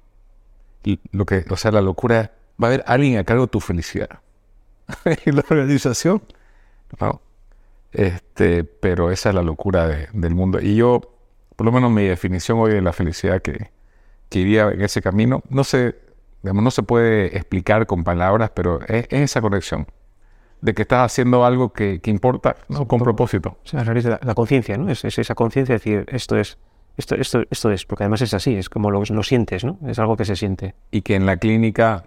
[0.84, 2.32] y lo que, o sea, la locura
[2.62, 4.22] va a haber alguien a cargo de tu felicidad.
[5.06, 6.24] en la organización,
[6.99, 7.22] ¿no?
[7.93, 10.60] Este, pero esa es la locura de- del mundo.
[10.62, 11.02] Y yo,
[11.56, 13.72] por lo menos mi definición hoy de la felicidad que,
[14.30, 15.95] que iría en ese camino, no se,
[16.43, 19.88] digamos, no se puede explicar con palabras, pero es esa conexión
[20.62, 22.88] de que estás haciendo algo que, que importa, ¿no?
[22.88, 23.57] Con propósito.
[23.64, 24.89] O sea, la, la conciencia, ¿no?
[24.89, 26.57] Es, es esa conciencia de decir, esto es,
[26.97, 29.80] esto, esto, esto es, porque además es así, es como lo, lo sientes, ¿no?
[29.88, 30.76] Es algo que se siente.
[30.91, 32.05] y que en la clínica,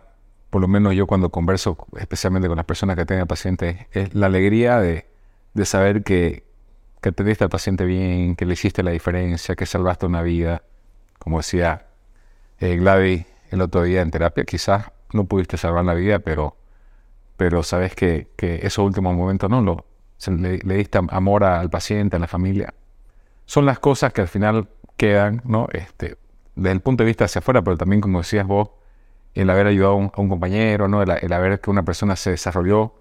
[0.51, 4.27] por lo menos yo cuando converso, especialmente con las personas que tienen pacientes, es la
[4.27, 5.07] alegría de,
[5.55, 6.45] de saber que,
[7.01, 10.63] que atendiste al paciente bien, que le hiciste la diferencia, que salvaste una vida.
[11.19, 11.87] Como decía
[12.61, 16.57] eh, Gladys el otro día en terapia, quizás no pudiste salvar la vida, pero,
[17.37, 19.85] pero sabes que, que esos últimos momentos no lo
[20.27, 22.73] le, le diste amor al paciente, a la familia.
[23.47, 25.69] Son las cosas que al final quedan, ¿no?
[25.73, 26.17] Este,
[26.55, 28.71] desde el punto de vista hacia afuera, pero también, como decías vos,
[29.35, 31.03] el haber ayudado a un, a un compañero, ¿no?
[31.03, 32.95] El, el haber que una persona se desarrolló.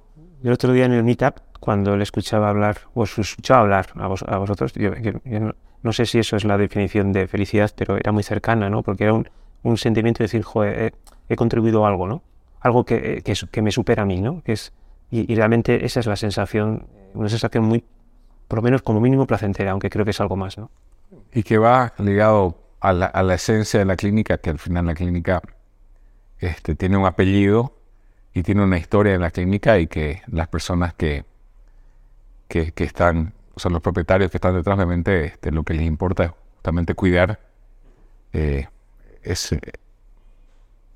[0.43, 4.25] El otro día en el Meetup, cuando le escuchaba hablar, o escuchaba hablar a, vos-
[4.27, 7.71] a vosotros, yo, yo- yo no, no sé si eso es la definición de felicidad,
[7.75, 8.83] pero era muy cercana, ¿no?
[8.83, 9.29] Porque era un,
[9.61, 10.93] un sentimiento de decir, joder,
[11.29, 12.21] he, he contribuido a algo, ¿no?
[12.63, 14.41] Algo que, que, me supera a mí, ¿no?
[14.43, 14.73] Que es,
[15.11, 17.83] y, realmente esa es la sensación, una sensación muy,
[18.47, 20.71] por lo menos como mínimo placentera, aunque creo que es algo más, ¿no?
[21.33, 24.85] y que va ligado a la, a la esencia de la clínica, que al final
[24.85, 25.41] la clínica
[26.39, 27.73] este, tiene un apellido
[28.33, 31.25] y tiene una historia en la clínica y que las personas que,
[32.47, 33.33] que, que están,
[33.63, 37.39] o los propietarios que están detrás, obviamente, este, lo que les importa es justamente cuidar
[38.33, 38.67] eh,
[39.21, 39.59] ese,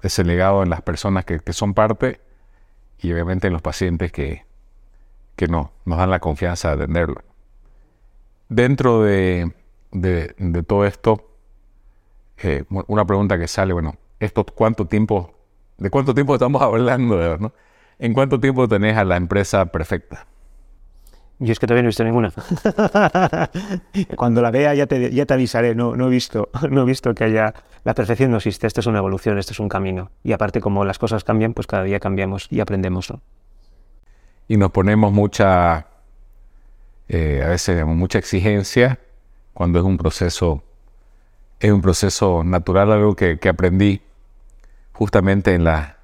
[0.01, 2.21] ese legado en las personas que, que son parte
[2.99, 4.45] y obviamente en los pacientes que,
[5.35, 7.23] que no, nos dan la confianza de atenderlo.
[8.49, 9.51] Dentro de,
[9.91, 11.29] de- todo esto,
[12.37, 15.33] eh, una pregunta que sale, bueno, esto cuánto tiempo,
[15.77, 17.37] ¿de cuánto tiempo estamos hablando?
[17.37, 17.53] no?
[17.99, 20.27] ¿En cuánto tiempo tenés a la empresa perfecta?
[21.39, 22.33] Yo es que todavía no he visto ninguna.
[24.15, 25.75] Cuando la vea ya te, ya te avisaré.
[25.75, 27.53] No, no, he visto, no he visto que haya...
[27.83, 28.67] La perfección no existe.
[28.67, 30.11] Esto es una evolución, esto es un camino.
[30.23, 33.11] Y aparte, como las cosas cambian, pues cada día cambiamos y aprendemos.
[33.11, 33.21] ¿no?
[34.47, 35.87] y nos ponemos mucha,
[37.09, 38.99] eh, a veces mucha exigencia
[39.53, 40.63] cuando es un proceso,
[41.59, 44.01] es un proceso natural, algo que, aprendí
[44.93, 45.97] justamente en, la,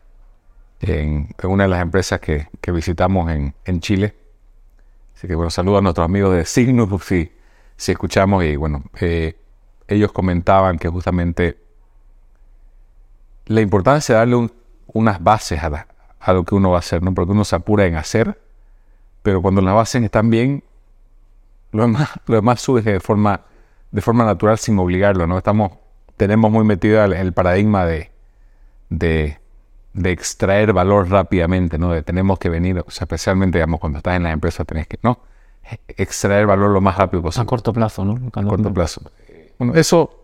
[0.82, 4.16] en, una de las empresas que, visitamos en, Chile.
[5.24, 7.32] Así que bueno, saludo a nuestros amigos de Signus si,
[7.78, 9.38] si escuchamos y bueno, eh,
[9.88, 11.58] ellos comentaban que justamente
[13.46, 14.50] la importancia de darle
[14.88, 15.88] unas bases a,
[16.20, 17.14] a, lo que uno va a hacer, ¿no?
[17.14, 18.38] Porque uno se apura en hacer,
[19.22, 20.66] pero cuando las bases están bien,
[21.72, 23.46] lo demás, lo demás surge de forma,
[23.92, 25.38] de forma natural sin obligarlo, ¿no?
[25.38, 25.72] Estamos,
[26.18, 28.12] tenemos muy metido el, paradigma de,
[28.90, 29.40] de,
[29.94, 31.92] de, extraer valor rápidamente, ¿no?
[31.92, 35.00] De tenemos que venir, o sea, especialmente, digamos, cuando estás en la empresa tenés que,
[35.04, 35.20] ¿no?
[35.88, 37.44] Extraer valor lo más rápido posible.
[37.44, 38.20] A corto plazo, ¿no?
[38.34, 39.02] A corto plazo.
[39.58, 40.24] Bueno, eso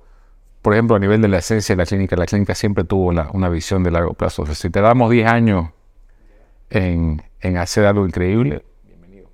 [0.62, 3.50] por ejemplo, a nivel de la esencia de la clínica, la clínica siempre tuvo una
[3.50, 4.44] visión de largo plazo.
[4.44, 5.70] O sea, si te damos 10 años
[6.70, 7.22] en,
[7.58, 8.64] hacer algo increíble,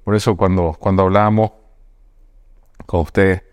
[0.04, 1.52] por eso cuando, cuando hablamos
[2.86, 3.44] con usted,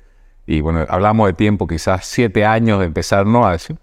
[0.47, 3.79] y bueno, hablamos de tiempo, quizás 7 años de empezar, no a decir,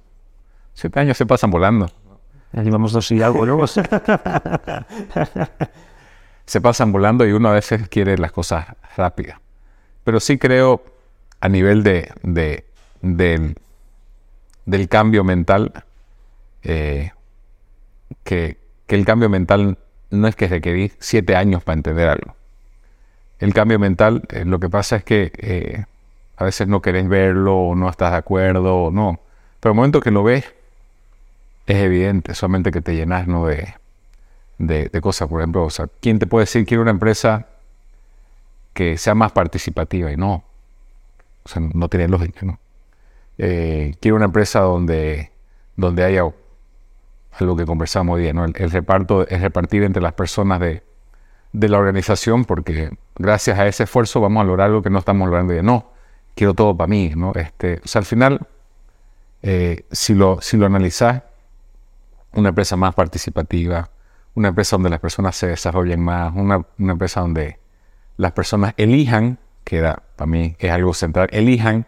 [0.73, 1.89] 7 años se pasan volando.
[2.53, 3.65] Llevamos dos y algo luego.
[6.45, 8.65] se pasan volando y uno a veces quiere las cosas
[8.97, 9.39] rápidas.
[10.03, 10.83] Pero sí creo
[11.41, 12.65] a nivel de, de,
[13.01, 13.55] de
[14.69, 15.83] del cambio mental,
[16.63, 17.11] eh,
[18.23, 19.77] que, el cambio mental
[20.09, 22.35] no es que requerís siete años para entender algo.
[23.39, 25.85] El cambio mental, eh, lo que pasa es que eh,
[26.37, 29.19] a veces no querés verlo o no estás de acuerdo o no.
[29.59, 30.45] Pero el momento que lo ves,
[31.69, 33.45] es evidente, solamente que te llenas ¿no?
[33.45, 33.75] de,
[34.57, 35.27] de, cosas.
[35.27, 37.45] Por ejemplo, o sea, ¿quién te puede decir que quiere una empresa
[38.73, 40.11] que sea más participativa?
[40.11, 40.43] Y no.
[41.43, 42.59] O sea, no tiene lógica, ¿no?
[43.37, 45.31] eh, quiero una empresa donde,
[45.77, 46.23] donde haya
[47.39, 48.45] algo que conversamos hoy día, ¿no?
[48.45, 50.81] el, reparto es repartir entre las personas de,
[51.53, 55.27] de, la organización, porque gracias a ese esfuerzo vamos a lograr algo que no estamos
[55.27, 55.91] logrando hoy No,
[56.33, 57.13] quiero todo para mí.
[57.15, 57.31] ¿no?
[57.35, 58.47] Este, o sea, al final,
[59.43, 61.21] eh, si, lo, si lo analizas,
[62.33, 63.89] una empresa más participativa,
[64.35, 67.59] una empresa donde las personas se desarrollen más, una, empresa donde
[68.17, 71.85] las personas elijan, que para mí es algo central, elijan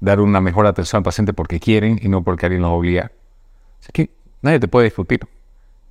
[0.00, 3.12] dar una mejor atención al paciente porque quieren y no porque alguien los obliga.
[3.80, 4.10] Así que
[4.42, 5.20] nadie te puede discutir.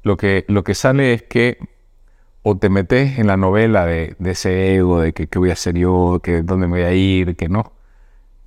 [0.03, 1.57] Lo que, lo que sale es que
[2.41, 5.75] o te metes en la novela de, ese ego, de que qué voy a hacer
[5.77, 7.73] yo, que dónde me voy a ir, que no.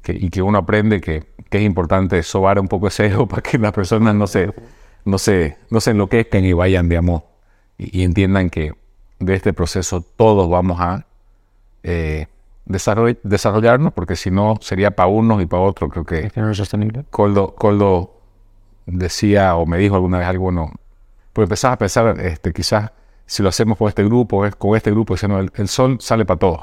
[0.07, 3.73] y que uno aprende que, es importante sobar un poco ese ego para que las
[3.73, 4.53] personas no se,
[5.05, 7.23] no se, no se enloquezcan y vayan, digamos,
[7.79, 8.73] y, y entiendan que
[9.19, 11.07] de este proceso todos vamos a
[11.83, 12.27] eh,
[12.65, 15.91] desarrollarnos, porque si no sería para unos y para otros.
[15.91, 17.05] Creo que sostenible.
[17.11, 18.21] Coldo, Coldo
[18.87, 20.73] decía o me dijo alguna vez algo, no.
[21.33, 22.93] Pues empezás a pensar, este, quizás
[23.27, 26.39] si lo hacemos con este grupo, con este grupo, diciendo, el, el sol sale para
[26.39, 26.61] todos.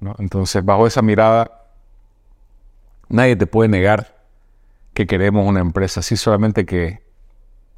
[0.00, 0.14] ¿no?
[0.18, 1.66] Entonces, bajo esa mirada,
[3.08, 4.20] nadie te puede negar
[4.94, 7.02] que queremos una empresa así, solamente que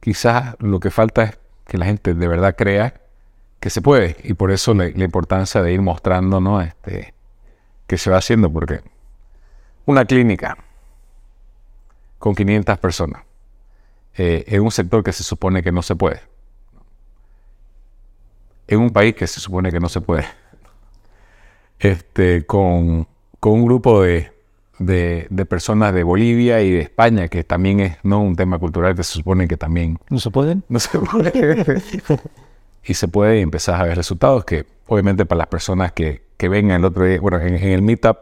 [0.03, 3.01] quizás lo que falta es que la gente de verdad crea
[3.61, 4.17] que se puede.
[4.25, 6.61] Y por eso la, importancia de ir mostrando, ¿no?
[6.61, 7.15] Este,
[7.87, 8.81] que se va haciendo, porque
[9.87, 10.59] una clínica
[12.19, 13.23] con 500 personas
[14.17, 16.21] eh, en un sector que se supone que no se puede,
[18.67, 20.27] en un país que se supone que no se puede,
[21.79, 23.07] este, con,
[23.39, 24.32] con un grupo de,
[24.87, 28.95] de, de, personas de Bolivia y de España, que también es no un tema cultural
[28.95, 29.99] que se supone que también...
[30.11, 30.65] ¿No se pueden?
[30.69, 31.83] No se puede.
[32.85, 36.81] y se puede empezar a ver resultados que obviamente para las personas que, que vengan
[36.81, 38.19] el otro día, bueno, en, el meetup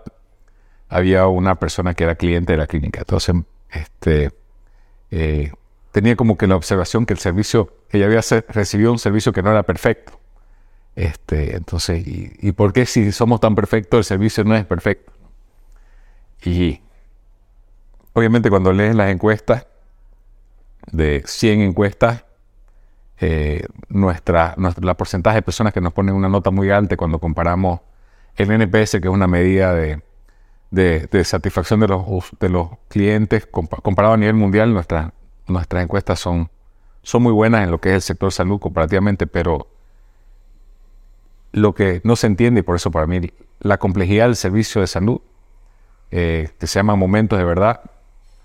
[0.89, 3.35] había una persona que era cliente de la clínica, entonces
[3.71, 4.31] este,
[5.11, 5.53] eh,
[5.93, 9.51] tenía como que la observación que el servicio, ella había recibido un servicio que no
[9.51, 10.19] era perfecto.
[10.97, 15.13] Este, entonces, y, ¿y por qué si somos tan perfectos el servicio no es perfecto?
[16.45, 16.81] Y
[18.13, 19.67] obviamente cuando lees las encuestas,
[20.91, 22.25] de 100 encuestas,
[23.21, 27.81] eh, nuestra, la porcentaje de personas que nos ponen una nota muy alta cuando comparamos
[28.37, 30.03] el NPS, que es una medida de,
[30.71, 32.03] de, satisfacción de los,
[32.39, 35.13] de los clientes, comparado a nivel mundial, nuestras,
[35.47, 36.51] nuestras encuestas son,
[37.03, 39.69] son muy buenas en lo que es el sector salud comparativamente, pero
[41.53, 43.21] lo que no se entiende, y por eso para mí
[43.59, 45.21] la complejidad del servicio de salud,
[46.11, 47.81] eh, que se llama momentos de verdad,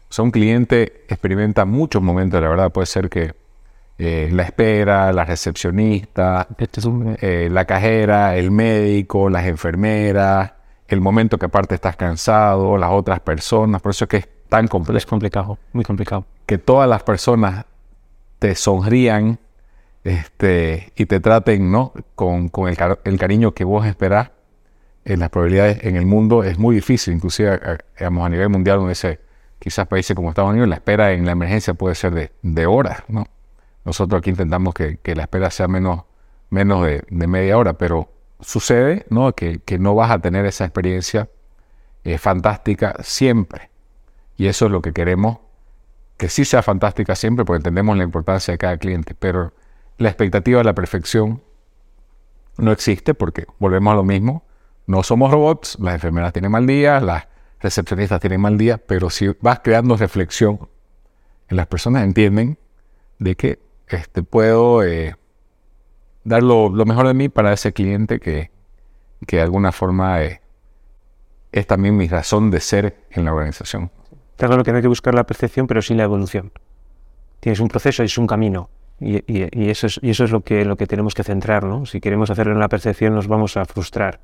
[0.09, 3.33] o sea, un cliente experimenta muchos momentos de la verdad, puede ser que
[3.97, 6.81] eh, la espera, la recepcionista, este
[7.21, 10.51] eh, la cajera, el médico, las enfermeras,
[10.87, 13.81] el momento que aparte estás cansado, las otras personas.
[13.81, 14.97] Por eso es que es tan complejo.
[14.97, 16.25] Es complicado, muy complicado.
[16.45, 17.65] Que todas las personas
[18.39, 19.39] te sonrían
[20.03, 21.93] este, y te traten ¿no?
[22.15, 24.29] con, con el, cariño que vos esperás,
[25.05, 28.95] en las probabilidades en el mundo es muy difícil, inclusive a, a nivel mundial, donde
[28.95, 29.19] se,
[29.59, 33.03] quizás países como Estados Unidos, la espera en la emergencia puede ser de, horas.
[33.07, 33.27] ¿no?
[33.83, 36.03] Nosotros aquí intentamos que, la espera sea menos,
[36.49, 39.33] menos de, media hora, pero sucede ¿no?
[39.33, 41.29] Que, que no vas a tener esa experiencia
[42.03, 43.69] eh, fantástica siempre.
[44.37, 45.37] Y eso es lo que queremos,
[46.17, 49.53] que sí sea fantástica siempre, porque entendemos la importancia de cada cliente, pero
[49.97, 51.41] la expectativa de la perfección
[52.57, 54.44] no existe porque volvemos a lo mismo.
[54.87, 57.27] No somos robots, las enfermeras tienen mal día, las
[57.59, 60.69] recepcionistas tienen mal día, pero si vas creando reflexión,
[61.49, 62.57] las personas entienden
[63.19, 65.15] de que este, puedo eh,
[66.23, 68.51] dar lo, mejor de mí para ese cliente que,
[69.25, 70.41] que de alguna forma eh,
[71.51, 73.91] es también mi razón de ser en la organización.
[74.31, 76.51] Está claro que no hay que buscar la perfección, pero sí la evolución.
[77.39, 78.69] Tienes un proceso, es un camino.
[78.99, 81.85] Y, eso es, y eso es lo que, lo que tenemos que centrar, ¿no?
[81.85, 84.19] Si queremos hacerlo en la percepción nos vamos a frustrar.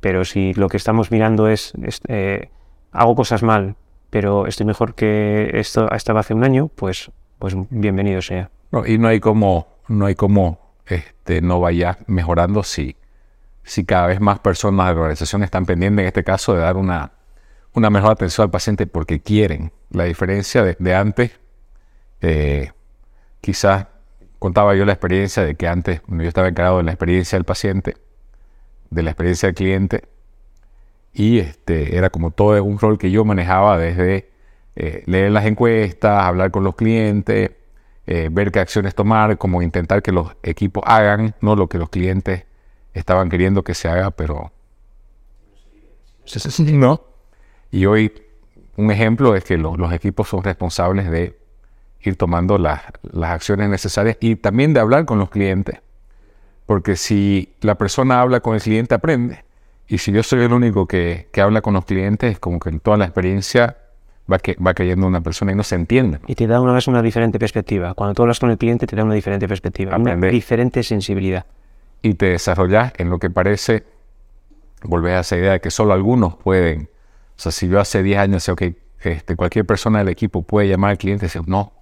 [0.00, 1.72] Pero si lo que estamos mirando es,
[2.08, 2.50] eh,
[2.92, 3.76] hago cosas mal,
[4.10, 8.50] pero estoy mejor que esto estaba hace un año, pues, pues bienvenido sea.
[8.86, 12.96] y no hay como, no hay como este, no vaya mejorando si,
[13.62, 16.76] si cada vez más personas de la organización están pendientes, en este caso, de dar
[16.76, 17.12] una,
[17.74, 19.72] una mejor atención al paciente porque quieren.
[19.90, 21.32] La diferencia de, antes,
[22.20, 22.72] eh,
[23.40, 23.86] quizás
[24.38, 27.96] contaba yo la experiencia de que antes yo estaba encargado de la experiencia del paciente,
[28.90, 30.04] de la experiencia del cliente,
[31.12, 34.30] y este, era como todo un rol que yo manejaba desde
[34.76, 37.50] eh, leer las encuestas, hablar con los clientes,
[38.06, 41.90] eh, ver qué acciones tomar, como intentar que los equipos hagan, no lo que los
[41.90, 42.44] clientes
[42.94, 44.52] estaban queriendo que se haga, pero
[46.72, 47.02] no.
[47.70, 48.12] Y hoy
[48.76, 51.36] un ejemplo es que los equipos son responsables de
[52.00, 52.80] ir tomando las
[53.24, 55.80] acciones necesarias y también de hablar con los clientes.
[56.68, 59.42] Porque si la persona habla con el cliente, aprende.
[59.86, 62.70] Y si yo soy el único que, que habla con los clientes, es como que
[62.72, 63.78] toda la experiencia
[64.30, 66.18] va, que, va cayendo una persona y no se entiende.
[66.26, 67.94] Y te da una vez una diferente perspectiva.
[67.94, 71.46] Cuando tú hablas con el cliente te da una diferente perspectiva, una diferente sensibilidad.
[72.02, 73.84] Y te desarrollas en lo que parece,
[74.82, 76.90] volver a esa idea de que solo algunos pueden.
[77.38, 80.68] O sea, si yo hace 10 años decía, ok, este, cualquier persona del equipo puede
[80.68, 81.72] llamar al cliente y decir, no,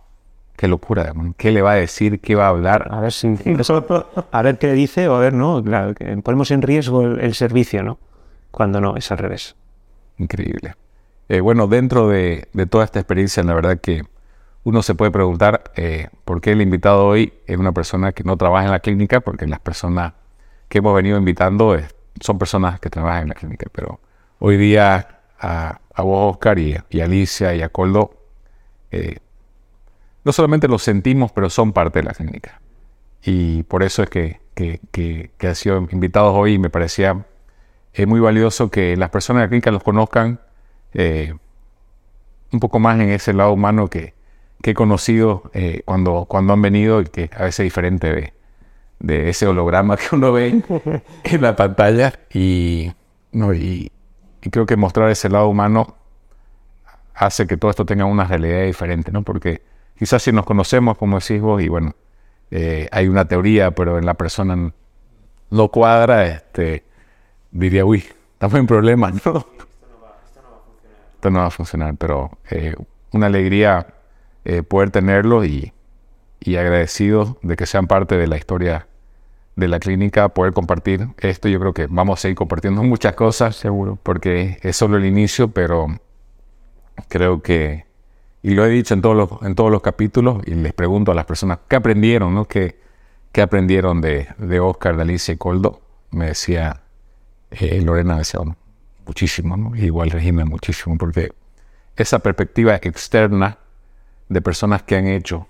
[0.57, 2.21] qué locura, ¿qué le va a decir?
[2.21, 2.89] ¿Qué va a hablar?
[2.91, 5.63] A ver, si, a ver qué dice o a ver, ¿no?
[6.23, 7.99] ponemos en riesgo el servicio, ¿no?
[8.51, 9.55] Cuando no, es al revés.
[10.19, 10.75] Increíble.
[11.29, 14.05] Eh, bueno, dentro de, toda esta experiencia, la verdad que
[14.65, 18.37] uno se puede preguntar eh, por qué el invitado hoy es una persona que no
[18.37, 20.15] trabaja en la clínica, porque las personas
[20.69, 21.77] que hemos venido invitando
[22.21, 24.01] son personas que trabajan en la clínica, pero
[24.39, 28.15] hoy día a, vos, Oscar, y, a Alicia y a Coldo,
[28.91, 29.19] eh,
[30.27, 32.61] no solamente los sentimos, pero son parte de la clínica.
[33.23, 37.25] Y por eso es que, que, que, que han sido invitados hoy y me parecía
[38.07, 40.41] muy valioso que las personas de la clínica los conozcan
[40.93, 41.33] eh,
[42.53, 44.15] un poco más en ese lado humano que,
[44.63, 48.35] he conocido eh, cuando, cuando han venido y que a veces es diferente de,
[48.99, 50.61] de ese holograma que uno ve
[51.23, 52.13] en la pantalla.
[52.35, 52.93] Y,
[53.31, 53.93] no, y,
[54.51, 55.95] creo que mostrar ese lado humano
[57.15, 59.23] hace que todo esto tenga una realidad diferente, ¿no?
[59.23, 59.63] Porque
[59.99, 61.95] quizás si nos conocemos, como decís vos, y bueno,
[62.51, 64.73] eh, hay una teoría, pero en la persona
[65.51, 66.85] no cuadra, este,
[67.51, 69.47] diría, uy, estamos en problemas, ¿no?
[71.31, 72.75] no va a funcionar, pero eh,
[73.11, 73.95] una alegría
[74.45, 75.73] eh, poder tenerlo y,
[76.41, 78.87] y agradecido de que sean parte de la historia
[79.57, 81.49] de la clínica, poder compartir esto.
[81.49, 85.49] Yo creo que vamos a seguir compartiendo muchas cosas, seguro, porque es solo el inicio,
[85.49, 85.89] pero
[87.09, 87.86] creo que,
[88.47, 91.17] y lo he dicho en todos los, en todos los capítulos, y les pregunto a
[91.17, 92.33] las personas, ¿qué aprendieron?
[92.33, 92.45] No?
[92.45, 92.79] ¿Qué,
[93.33, 95.81] qué aprendieron de, de Oscar, de Alicia y Coldo?
[96.13, 96.81] Me decía
[97.51, 98.39] eh, Lorena, decía,
[99.05, 99.75] muchísimo, ¿no?
[99.75, 101.33] igual Regina muchísimo, porque
[101.97, 103.59] esa perspectiva externa
[104.29, 105.49] de personas que han hecho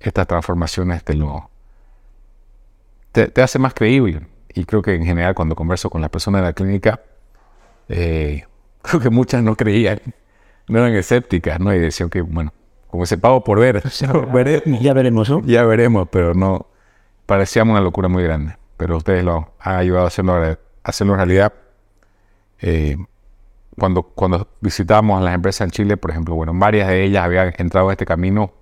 [0.00, 1.50] estas transformaciones te lo
[3.12, 4.26] te, hace más creíble.
[4.54, 7.02] Y creo que en general cuando converso con las personas de la clínica,
[7.90, 8.46] eh,
[8.80, 10.00] creo que muchas no creían,
[10.68, 11.74] no eran escépticas, ¿no?
[11.74, 12.52] Y decían que, bueno,
[12.88, 13.82] como ese pago por ver,
[14.80, 15.42] ya veremos, ¿no?
[15.44, 16.66] Ya veremos, pero no,
[17.26, 18.56] parecía una locura muy grande.
[18.76, 21.52] Pero ustedes lo han ayudado a hacerlo, a hacerlo realidad
[22.60, 22.96] eh,
[23.78, 27.52] cuando, cuando visitamos a las empresas en Chile, por ejemplo, bueno, varias de ellas habían
[27.58, 28.52] entrado a este camino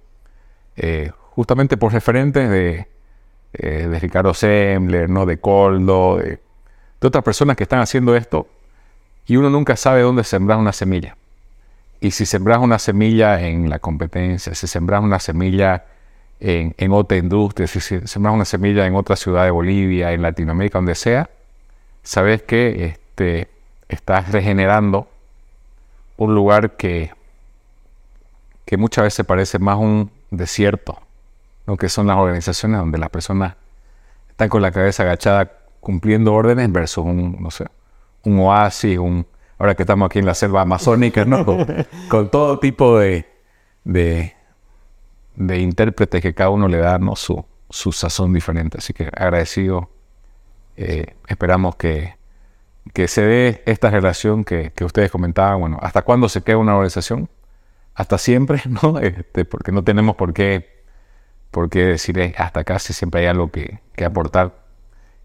[0.77, 2.89] eh, justamente por referentes de,
[3.53, 5.27] eh, de Ricardo Sembler, ¿no?
[5.27, 6.41] de Coldo, de,
[7.01, 8.49] otras personas que están haciendo esto,
[9.27, 11.17] y uno nunca sabe dónde sembrar una semilla.
[12.01, 15.85] Y si sembras una semilla en la competencia, si sembras una semilla
[16.41, 20.79] en, en otra industria, si sembras una semilla en otra ciudad de Bolivia, en Latinoamérica,
[20.79, 21.31] donde sea,
[22.03, 23.49] sabes que este,
[23.89, 25.09] estás regenerando
[26.17, 27.13] un lugar que,
[28.65, 30.99] que muchas veces parece más un desierto,
[31.67, 33.55] lo que son las organizaciones donde las personas
[34.29, 37.67] están con la cabeza agachada cumpliendo órdenes versus un, no sé,
[38.25, 39.27] un oasis, un,
[39.59, 41.45] ahora que estamos aquí en la selva amazónica, ¿no?
[42.09, 43.27] con, todo tipo de,
[43.85, 44.35] de,
[45.37, 47.17] de, intérpretes que cada uno le da ¿no?
[47.17, 48.79] su, su sazón diferente.
[48.79, 49.91] Así que agradecido.
[50.77, 52.17] Eh, esperamos que,
[52.93, 55.61] que se dé esta relación que, que, ustedes comentaban.
[55.61, 57.31] Bueno, ¿hasta cuándo se queda una organización?
[57.95, 58.99] Hasta siempre, ¿no?
[58.99, 60.83] Este, porque no tenemos por qué,
[61.51, 64.65] por qué decir eh, hasta acá si siempre hay algo que, que aportar.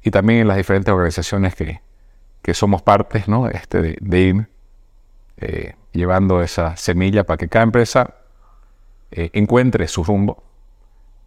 [0.04, 1.82] Y también en las diferentes organizaciones que,
[2.42, 3.50] que somos partes ¿no?
[3.50, 4.48] este, de, ir
[5.38, 8.16] eh, llevando esa semilla para que cada empresa
[9.12, 10.44] eh, encuentre su rumbo,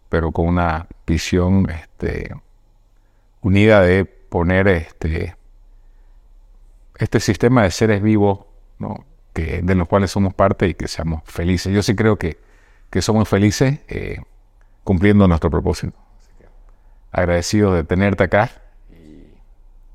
[0.09, 2.33] pero con una visión este,
[3.41, 5.35] unida de poner este,
[6.97, 8.45] este sistema de seres vivos
[8.79, 9.05] ¿no?
[9.33, 11.73] que, de los cuales somos parte y que seamos felices.
[11.73, 12.37] Yo sí creo que,
[12.89, 14.19] que somos felices eh,
[14.83, 15.97] cumpliendo nuestro propósito.
[17.11, 18.49] Agradecido de tenerte acá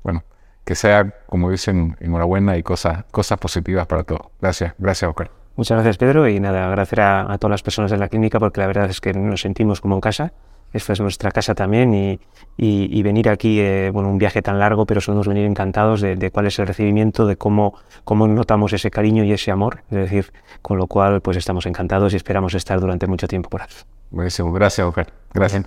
[0.03, 0.23] bueno
[0.69, 4.27] que sea, como dicen, enhorabuena y cosas, cosas positivas para todos.
[4.39, 5.31] Gracias, gracias, Oscar.
[5.55, 8.67] Muchas gracias, Pedro, y nada, agradecer a, todas las personas de la clínica porque la
[8.67, 10.31] verdad es que nos sentimos como en casa.
[10.71, 12.19] Esta es nuestra casa también y,
[12.55, 16.45] y, venir aquí, eh, bueno, un viaje tan largo, pero somos venir encantados de, cuál
[16.45, 19.81] es el recibimiento, de cómo, cómo notamos ese cariño y ese amor.
[19.89, 23.63] Es decir, con lo cual, pues estamos encantados y esperamos estar durante mucho tiempo por
[23.63, 23.73] aquí.
[24.11, 25.07] Buenísimo, gracias, Oscar.
[25.33, 25.65] Gracias.